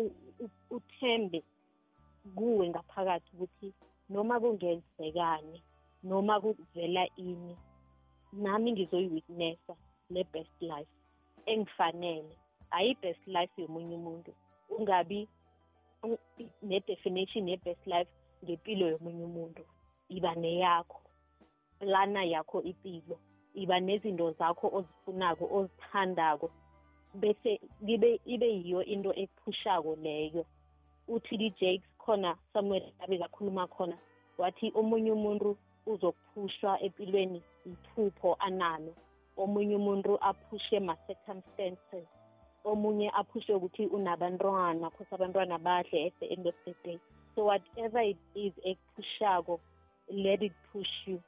uthembe 0.69 1.43
kuwe 2.36 2.69
ngaphakathi 2.69 3.31
ukuthi 3.36 3.73
noma 4.09 4.39
kungenzekani 4.39 5.61
noma 6.03 6.41
kuvela 6.41 7.07
ini 7.17 7.55
nami 8.34 8.71
ngizoyi-witnessa 8.71 9.75
le 10.09 10.23
best 10.34 10.61
life 10.61 10.89
engifanele. 11.45 12.36
Ayi-best 12.71 13.27
life 13.27 13.61
yomunye 13.61 13.95
umuntu. 13.95 14.34
Ungabi 14.69 15.27
u- 16.03 16.17
i- 16.38 16.49
ne-definition 16.61 17.47
ye-best 17.49 17.88
life 17.88 18.11
ngempilo 18.43 18.88
yomunye 18.88 19.23
umuntu. 19.25 19.63
Iba 20.09 20.36
neyakho. 20.36 20.99
Plana 21.80 22.24
yakho 22.24 22.61
impilo 22.61 23.17
iba 23.53 23.80
nezinto 23.80 24.32
zakho 24.32 24.67
ozifunako 24.78 25.45
ozithandako 25.57 26.49
bese 27.13 27.59
kibe 27.86 28.19
ibe 28.26 28.47
yiyo 28.47 28.84
into 28.84 29.11
ephushako 29.13 29.95
leyo. 29.95 30.45
U-td 31.07 31.53
jakes 31.59 31.89
khona 31.97 32.36
somewhere 32.53 32.93
abe 33.03 33.17
kakhuluma 33.17 33.67
khona 33.67 33.97
wathi 34.38 34.71
omunye 34.76 35.11
umuntu 35.11 35.57
uzokuphushwa 35.86 36.82
empilweni 36.82 37.41
iphupho 37.65 38.36
analo. 38.39 38.93
Omunye 39.38 39.76
umuntu 39.76 40.17
aphushe 40.30 40.80
ma-circumstances 40.80 42.07
omunye 42.65 43.11
aphushe 43.19 43.53
ukuthi 43.53 43.86
unabantwana 43.88 44.89
khose 44.89 45.15
abantwana 45.15 45.57
badle 45.59 46.07
at 46.07 46.13
the 46.19 46.26
end 46.34 46.47
of 46.47 46.55
the 46.65 46.74
day. 46.84 46.99
So 47.36 47.45
whatever 47.45 48.01
it 48.01 48.17
is 48.36 48.53
ekuphushako 48.65 49.59
let 50.09 50.41
it 50.41 50.53
push 50.71 51.07
you. 51.07 51.21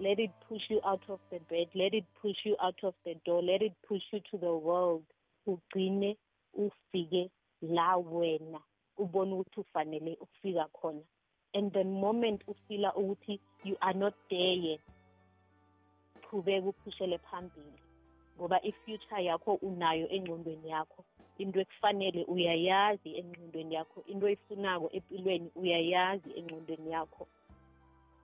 Let 0.00 0.18
it 0.18 0.30
push 0.48 0.62
you 0.70 0.80
out 0.84 1.02
of 1.08 1.20
the 1.30 1.38
bed. 1.50 1.68
Let 1.74 1.94
it 1.94 2.04
push 2.22 2.36
you 2.44 2.56
out 2.62 2.82
of 2.82 2.94
the 3.04 3.14
door. 3.26 3.42
Let 3.42 3.62
it 3.62 3.74
push 3.86 4.02
you 4.12 4.20
to 4.30 4.38
the 4.38 4.54
world. 4.54 5.04
Ugcine 5.46 6.16
ufike 6.58 7.30
la 7.62 7.96
wena. 7.96 8.60
Ubone 8.98 9.34
ukuthi 9.34 9.60
ufanele 9.60 10.16
ukufika 10.20 10.66
khona. 10.72 11.02
And 11.54 11.72
the 11.72 11.84
moment 11.84 12.42
ufila 12.46 12.94
ukuthi 12.94 13.40
you 13.64 13.76
are 13.82 13.94
not 13.94 14.14
there 14.30 14.54
yet 14.54 14.80
qhubeka 16.30 16.68
uphushele 16.68 17.18
phambili. 17.18 17.80
Ngoba 18.38 18.62
i-future 18.62 19.24
yakho 19.24 19.54
unayo 19.54 20.08
engqondweni 20.08 20.68
yakho. 20.68 21.04
Into 21.38 21.60
ekufanele 21.60 22.24
uyayazi 22.24 23.18
engqondweni 23.18 23.74
yakho. 23.74 24.04
Into 24.06 24.26
oyifunako 24.26 24.90
empilweni 24.92 25.50
uyayazi 25.54 26.30
engqondweni 26.38 26.90
yakho. 26.90 27.26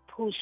Push 0.07 0.41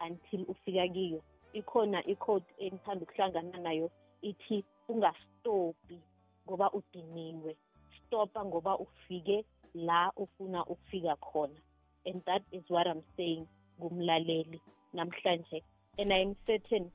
until 0.00 0.44
ufika 0.48 0.88
kiyo. 0.88 1.22
Ikhona 1.52 2.06
i-code 2.06 2.44
engithanda 2.58 3.02
ukuhlangana 3.02 3.58
nayo 3.58 3.90
ithi 4.22 4.64
ungastophi 4.88 5.98
ngoba 6.46 6.72
udiniwe. 6.72 7.56
Stopa 7.98 8.44
ngoba 8.44 8.78
ufike 8.78 9.44
la 9.74 10.12
ufuna 10.16 10.66
ukufika 10.66 11.16
khona. 11.16 11.60
And 12.06 12.24
that 12.24 12.42
is 12.52 12.62
what 12.68 12.86
i'm 12.86 13.02
saying 13.16 13.46
kumlaleli 13.80 14.60
namhlanje. 14.94 15.62
And 15.98 16.12
i'm 16.12 16.36
certain 16.46 16.90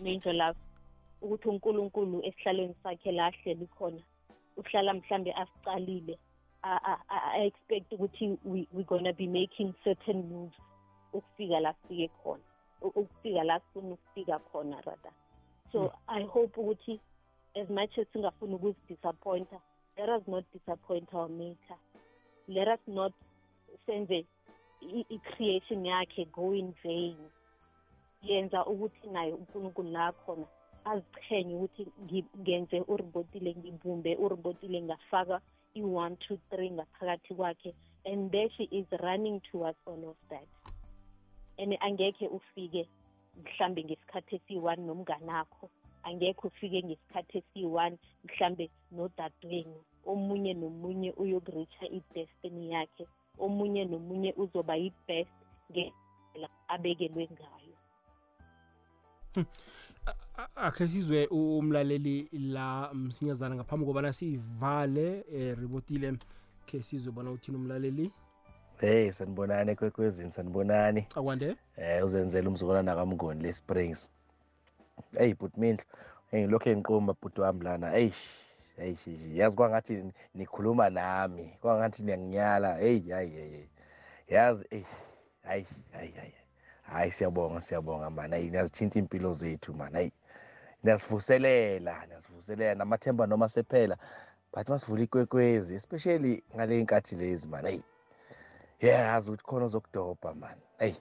major 0.00 0.32
love 0.32 0.58
ukuthi 1.22 1.48
unkulunkulu 1.48 2.22
esihlalweni 2.24 2.74
sakhe 2.82 3.12
la 3.12 3.26
ahleli 3.26 3.66
khona 3.66 4.02
uhlala 4.56 4.94
mhlambe 4.94 5.32
asicalile 5.32 6.18
i-expect 7.36 7.92
ukuthi 7.92 8.38
we, 8.44 8.68
we're 8.72 8.84
gonna 8.84 9.12
be 9.12 9.26
making 9.26 9.74
certain 9.84 10.28
moves. 10.28 10.58
Ukufika 11.12 11.60
la 11.60 11.74
sifike 11.74 12.08
khona 12.08 12.42
u- 12.82 12.86
ukufika 13.00 13.44
la 13.44 13.60
sifuna 13.60 13.94
ukufika 13.94 14.38
khona 14.38 14.80
rather 14.80 15.12
so 15.72 15.92
i 16.06 16.24
hope 16.24 16.60
ukuthi 16.60 17.00
as 17.54 17.68
much 17.70 17.98
as 17.98 18.06
singafuni 18.12 18.54
ukuzidisappointa 18.54 19.60
let 19.96 20.08
us 20.08 20.28
not 20.28 20.44
disappoint 20.52 21.12
our 21.14 21.28
maker. 21.28 21.76
Let 22.48 22.68
us 22.68 22.80
not 22.88 23.12
senze 23.86 24.24
i- 24.80 25.06
i-creation 25.08 25.86
yakhe 25.86 26.24
go 26.24 26.54
in 26.54 26.72
vain. 26.82 27.16
Yenza 28.22 28.66
ukuthi 28.66 29.06
naye 29.08 29.32
unkulunkulu 29.32 29.90
la 29.90 30.12
khona 30.12 30.46
azichenye 30.84 31.54
ukuthi 31.56 31.86
ngi- 32.04 32.24
ngenze 32.40 32.80
uribotile 32.88 33.54
ngibumbe 33.54 34.16
uribotile 34.16 34.82
ngafaka 34.82 35.40
i-one 35.74 36.16
two 36.16 36.38
three 36.50 36.70
ngaphakathi 36.70 37.34
kwakhe 37.34 37.74
and 38.04 38.30
there 38.32 38.50
she 38.50 38.64
is 38.64 38.86
running 39.00 39.40
towards 39.40 39.78
all 39.86 40.04
of 40.04 40.16
that. 40.28 40.48
And 41.62 41.78
angekhe 41.80 42.26
ufike 42.28 42.88
mhlambe 43.44 43.84
ngesikhathi 43.84 44.36
esi-one 44.36 44.82
nomnganakho 44.86 45.70
angekhe 46.02 46.46
ufike 46.48 46.82
ngesikhathi 46.82 47.38
esi-one 47.38 47.96
mhlambe 48.24 48.70
nodadewenu 48.92 49.80
omunye 50.06 50.54
nomunye 50.54 51.10
uyokureacha 51.22 51.86
i-destiny 51.98 52.70
yakhe 52.74 53.06
omunye 53.38 53.84
nomunye 53.84 54.34
uzoba 54.42 54.74
yi-best 54.76 55.36
ngendlela 55.70 56.48
abekelwe 56.68 57.28
ngayo. 57.32 57.76
Akhe 60.56 60.88
sizwe 60.88 61.26
umlaleli 61.26 62.28
la 62.32 62.94
msinyazana 62.94 63.54
ngaphambi 63.54 63.86
kobana 63.86 64.12
siyivale 64.12 65.24
eh, 65.32 65.58
ribotile. 65.58 66.18
Khe 66.66 66.82
sizwe 66.82 67.12
bona 67.12 67.30
uthini 67.30 67.56
umlaleli? 67.56 68.10
Hey 68.80 69.12
sanibonani 69.12 69.70
ekwekwezini 69.72 70.30
sanibonani. 70.30 71.06
Akwande? 71.16 71.56
Eh 71.76 72.04
uzenzela 72.04 72.48
umzukulwana 72.48 72.94
kamngoni 72.96 73.42
le-springs 73.42 74.10
eyi 75.20 75.34
bhuti 75.34 75.60
mindlo 75.60 75.84
hey 76.30 76.40
ngilokhu 76.42 76.68
engiquma 76.68 77.12
bhuti 77.20 77.40
wami 77.40 77.64
lana 77.64 77.96
eyish 77.96 78.24
eyish 78.78 79.06
yazi 79.34 79.56
kwangathi 79.56 80.04
nikhuluma 80.34 80.90
nami 80.90 81.46
kwangathi 81.60 82.02
niyanginyala 82.04 82.80
eyi 82.80 83.10
hayi 83.10 83.30
hayi 83.36 83.68
yazi 84.28 84.64
eyi 84.70 84.86
hayi 85.44 85.66
hayi 85.92 86.12
hayi 86.12 86.34
hayi. 86.82 87.10
Siyabonga 87.10 87.60
siyabonga 87.60 88.10
mani 88.10 88.32
hayi 88.32 88.50
niyazithinta 88.50 88.98
iy'mpilo 88.98 89.32
zethu 89.32 89.74
mani 89.74 89.94
hayi 89.94 90.12
niyasivuselela 90.82 92.06
niyasivuselela 92.06 92.74
namathemba 92.74 93.26
noma 93.26 93.48
sephela 93.48 93.96
but 94.54 94.68
masivula 94.68 95.02
ikwekwezi 95.02 95.74
especially 95.74 96.44
ngale 96.54 96.78
y'nkathi 96.78 97.16
lezi 97.16 97.48
mani 97.48 97.66
hayi 97.68 97.82
yazi 98.88 99.30
ukuthi 99.30 99.44
khona 99.44 99.64
ozokudobha 99.64 100.34
mani 100.34 100.60
eyi 100.78 100.96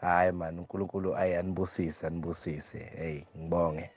hayi 0.00 0.32
mani 0.32 0.58
unkulunkulu 0.58 1.16
ayi 1.16 1.34
anibusise 1.34 2.06
anibusise. 2.06 2.78
Hey 2.78 3.22
ngibonge. 3.38 3.90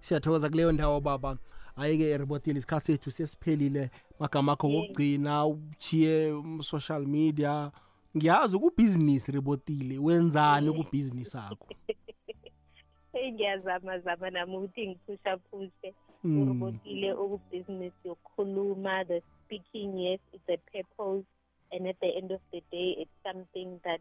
Siyathokoza 0.00 0.48
kuleyo 0.48 0.72
ndawo 0.72 1.00
baba. 1.00 1.38
Hayi-ke 1.76 2.10
eribotile 2.10 2.58
isikhathi 2.58 2.86
sethu 2.86 3.10
sesiphelile. 3.10 3.90
Magama 4.18 4.52
akho 4.52 4.68
wokugcina 4.68 5.46
uchiye 5.46 6.42
social 6.62 7.06
media. 7.06 7.70
Ngiyazi 8.16 8.58
kubhizinisi 8.58 9.32
ribotile 9.32 9.98
wenzani 9.98 10.72
kubhizinisi 10.72 11.38
akho? 11.38 11.68
Eyi 13.12 13.32
ngiyazama 13.32 13.98
zama 13.98 14.30
nami 14.30 14.56
ukuthi 14.56 14.88
ngiphusha 14.88 15.36
phushe 15.38 15.94
Mm. 16.24 16.42
uribotile 16.42 17.12
ukubhizinisi 17.12 17.96
yokukhuluma 18.08 19.04
the 19.04 19.22
speaking 19.44 19.98
yes 19.98 20.20
it's 20.32 20.48
a 20.48 20.56
purpose. 20.56 21.26
And 21.72 21.86
at 21.88 21.96
the 22.00 22.10
end 22.18 22.30
of 22.32 22.40
the 22.52 22.60
day 22.70 22.88
it's 23.02 23.16
something 23.22 23.80
that 23.84 24.00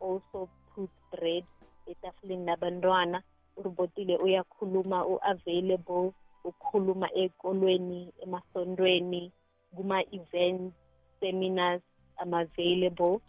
also 0.00 0.48
puts 0.74 0.92
bread 1.12 1.44
etafuleni 1.86 2.44
labantwana 2.46 3.22
uribotile 3.56 4.16
uyakhuluma 4.16 5.06
u-available 5.06 6.12
ukhuluma 6.44 7.08
ekolweni 7.14 8.12
emasontweni 8.22 9.32
kuma-events 9.76 10.74
seminars 11.20 11.82
ama-available. 12.16 13.20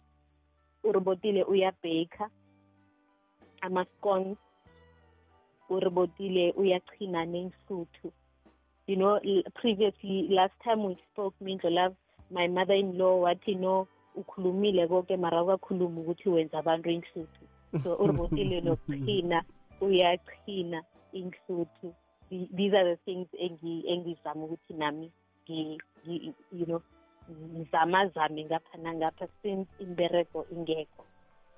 Uribotile 0.84 1.42
uyabheka 1.44 2.30
ama-scones. 3.60 4.38
Uribotile 5.70 6.52
uyachina 6.52 7.24
nensuthu. 7.24 8.12
You 8.86 8.96
know 8.96 9.16
l- 9.24 9.44
previously 9.54 10.28
last 10.28 10.54
time 10.64 10.84
we 10.84 10.96
spoke 11.10 11.34
mindlo 11.40 11.70
love 11.70 11.96
my 12.30 12.48
mother 12.48 12.76
in 12.76 12.96
law 12.98 13.20
wathi 13.20 13.54
no 13.54 13.86
ukhulumile 14.14 14.86
konke 14.88 15.16
mara 15.16 15.42
ukakhuluma 15.42 16.00
ukuthi 16.00 16.28
wenza 16.28 16.58
abantu 16.58 16.90
inhluthu 16.90 17.44
so 17.82 17.96
uribotile 18.02 18.60
nokuchina 18.60 19.44
uyachina 19.80 20.82
inhluthu 21.12 21.94
The- 22.30 22.48
these 22.56 22.74
are 22.76 22.96
the 22.96 23.02
things 23.04 23.28
engi- 23.34 23.84
engizama 23.86 24.44
ukuthi 24.44 24.74
nami 24.74 25.10
ngi- 25.48 25.78
ngi- 26.06 26.32
you 26.52 26.64
know 26.66 26.80
ngizamazame 27.52 28.44
ngapha 28.44 28.78
nangapha 28.78 29.28
since 29.42 29.68
imbereko 29.78 30.46
ingekho. 30.52 31.04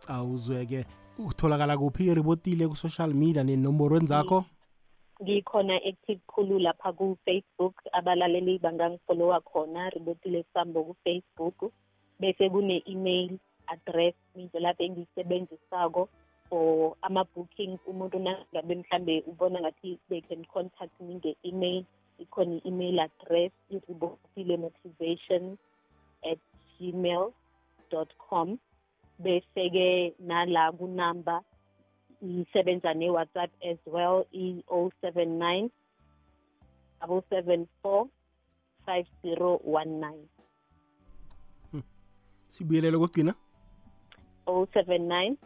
Awuzweke. 0.09 0.85
Utholakala 1.19 1.79
kuphi 1.79 2.07
iribotile 2.07 2.69
ku-social 2.69 3.14
media 3.14 3.45
nenomborweni 3.45 4.07
zakho 4.07 4.45
ngikhona 5.23 5.77
active 5.91 6.21
khulu 6.27 6.59
lapha 6.59 6.93
ku-facebook. 6.93 7.75
Abalaleli 7.93 8.59
bangangifolowa 8.59 9.41
khona 9.41 9.91
ribotile 9.91 10.45
sambo 10.55 10.85
ku-facebook 10.85 11.73
bese 12.21 12.45
kune-email 12.53 13.39
address 13.69 14.14
mindlo 14.37 14.61
lapho 14.61 14.83
engiyisebenzisako 14.85 16.09
for 16.49 16.97
ama-bookings 17.03 17.81
umuntu 17.87 18.19
nangabe 18.19 18.75
mhlambe 18.75 19.14
ubona 19.27 19.61
ngathi 19.61 19.99
they 20.09 20.21
can 20.21 20.45
contact 20.45 20.95
me 21.01 21.14
nge-email 21.14 21.85
ikhona 22.19 22.55
i-email 22.57 23.01
address 23.01 23.53
iribotile 23.71 24.57
motivation 24.57 25.59
at 26.31 26.39
gmail 26.79 27.33
dot 27.91 28.11
com. 28.29 28.59
Bese-ke 29.19 30.12
nala 30.21 30.73
kunamba 30.73 31.41
isebenza 32.23 32.95
ne-whatsapp 32.95 33.51
as 33.71 33.79
well 33.87 34.25
i-079 34.33 35.71
774 37.01 38.07
5019 38.87 40.14
sibuyelele 42.49 42.99
kokugcina? 42.99 43.35
079 44.47 45.37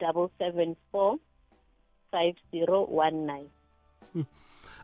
774 0.00 1.18
5019 2.12 3.46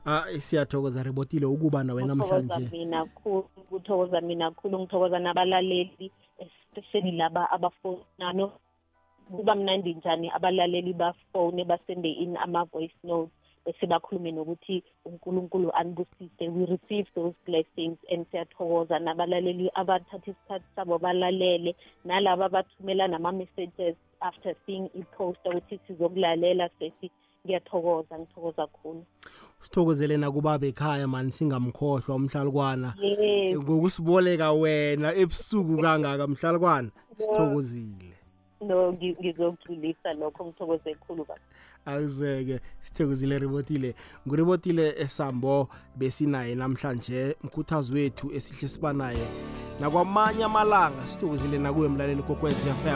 ah 0.06 0.24
siyathokoza 0.40 1.02
ribotile 1.02 1.46
ukuba 1.46 1.84
nawe 1.84 2.02
kuthokoza 2.02 2.40
namhlanje 2.42 2.76
mina 2.76 3.06
khulu 3.06 3.42
kuthokoza 3.42 4.20
mina 4.20 4.50
khulu 4.50 4.78
ngithokoza 4.78 5.18
nabalaleli 5.18 6.10
especially 6.38 7.12
laba 7.12 7.50
abafonano 7.50 8.52
kuba 9.36 9.54
mnandi 9.54 9.94
njani 9.94 10.30
abalaleli 10.30 10.92
bafone 10.92 11.64
basende 11.64 12.10
in 12.10 12.36
ama-voice 12.36 12.98
notes 13.04 13.32
bese 13.66 13.86
bakhulume 13.86 14.32
nokuthi 14.32 14.82
unkulunkulu 15.04 15.70
anibusise. 15.74 16.48
We 16.48 16.66
receive 16.66 17.06
those 17.14 17.34
blessings 17.46 17.98
and 18.12 18.26
siyathokoza 18.30 18.98
nabalaleli 18.98 19.70
abathatha 19.74 20.30
isikhathi 20.30 20.64
sabo 20.76 20.98
balalele 20.98 21.76
nalaba 22.04 22.44
abathumela 22.44 23.08
nama-messages 23.08 23.96
after 24.20 24.54
seeing 24.66 24.90
i-posta 24.94 25.50
ukuthi 25.50 25.80
sizokulalela 25.86 26.68
sesi. 26.78 27.10
Ngiyathokoza 27.46 28.18
ngithokoza 28.18 28.66
khulu 28.66 29.04
sithokozele 29.62 30.16
nakuba 30.16 30.58
ekhaya 30.62 31.06
mani 31.08 31.32
singamkhohlwa 31.32 32.16
umhlalukwana 32.16 32.94
yes. 33.00 33.58
Ngokusiboleka 33.58 34.52
wena 34.52 35.14
ebusuku 35.14 35.78
kangaka 35.82 36.26
mhlalukwana. 36.26 36.90
Sithokozile. 37.18 38.11
No 38.68 38.92
ngi- 38.92 39.16
ngizokugculisa 39.20 40.12
lokho 40.12 40.44
ngithokoze 40.46 40.94
khulu 40.94 41.24
baba 41.24 41.40
akuzweke 41.86 42.60
sithokozile 42.82 43.38
ribotile 43.38 43.94
nguribotile 44.26 44.94
esambo 44.98 45.68
besinaye 45.96 46.54
namhlanje 46.54 47.36
mkhuthazi 47.44 47.94
wethu 47.94 48.32
esihle 48.34 48.68
siba 48.68 48.92
naye 48.92 49.26
nakwamanye 49.80 50.44
amalanga 50.44 51.02
sithokozile 51.08 51.58
nakuwe 51.58 51.88
mlaleli 51.88 52.22
kokwez 52.22 52.54
fm 52.54 52.88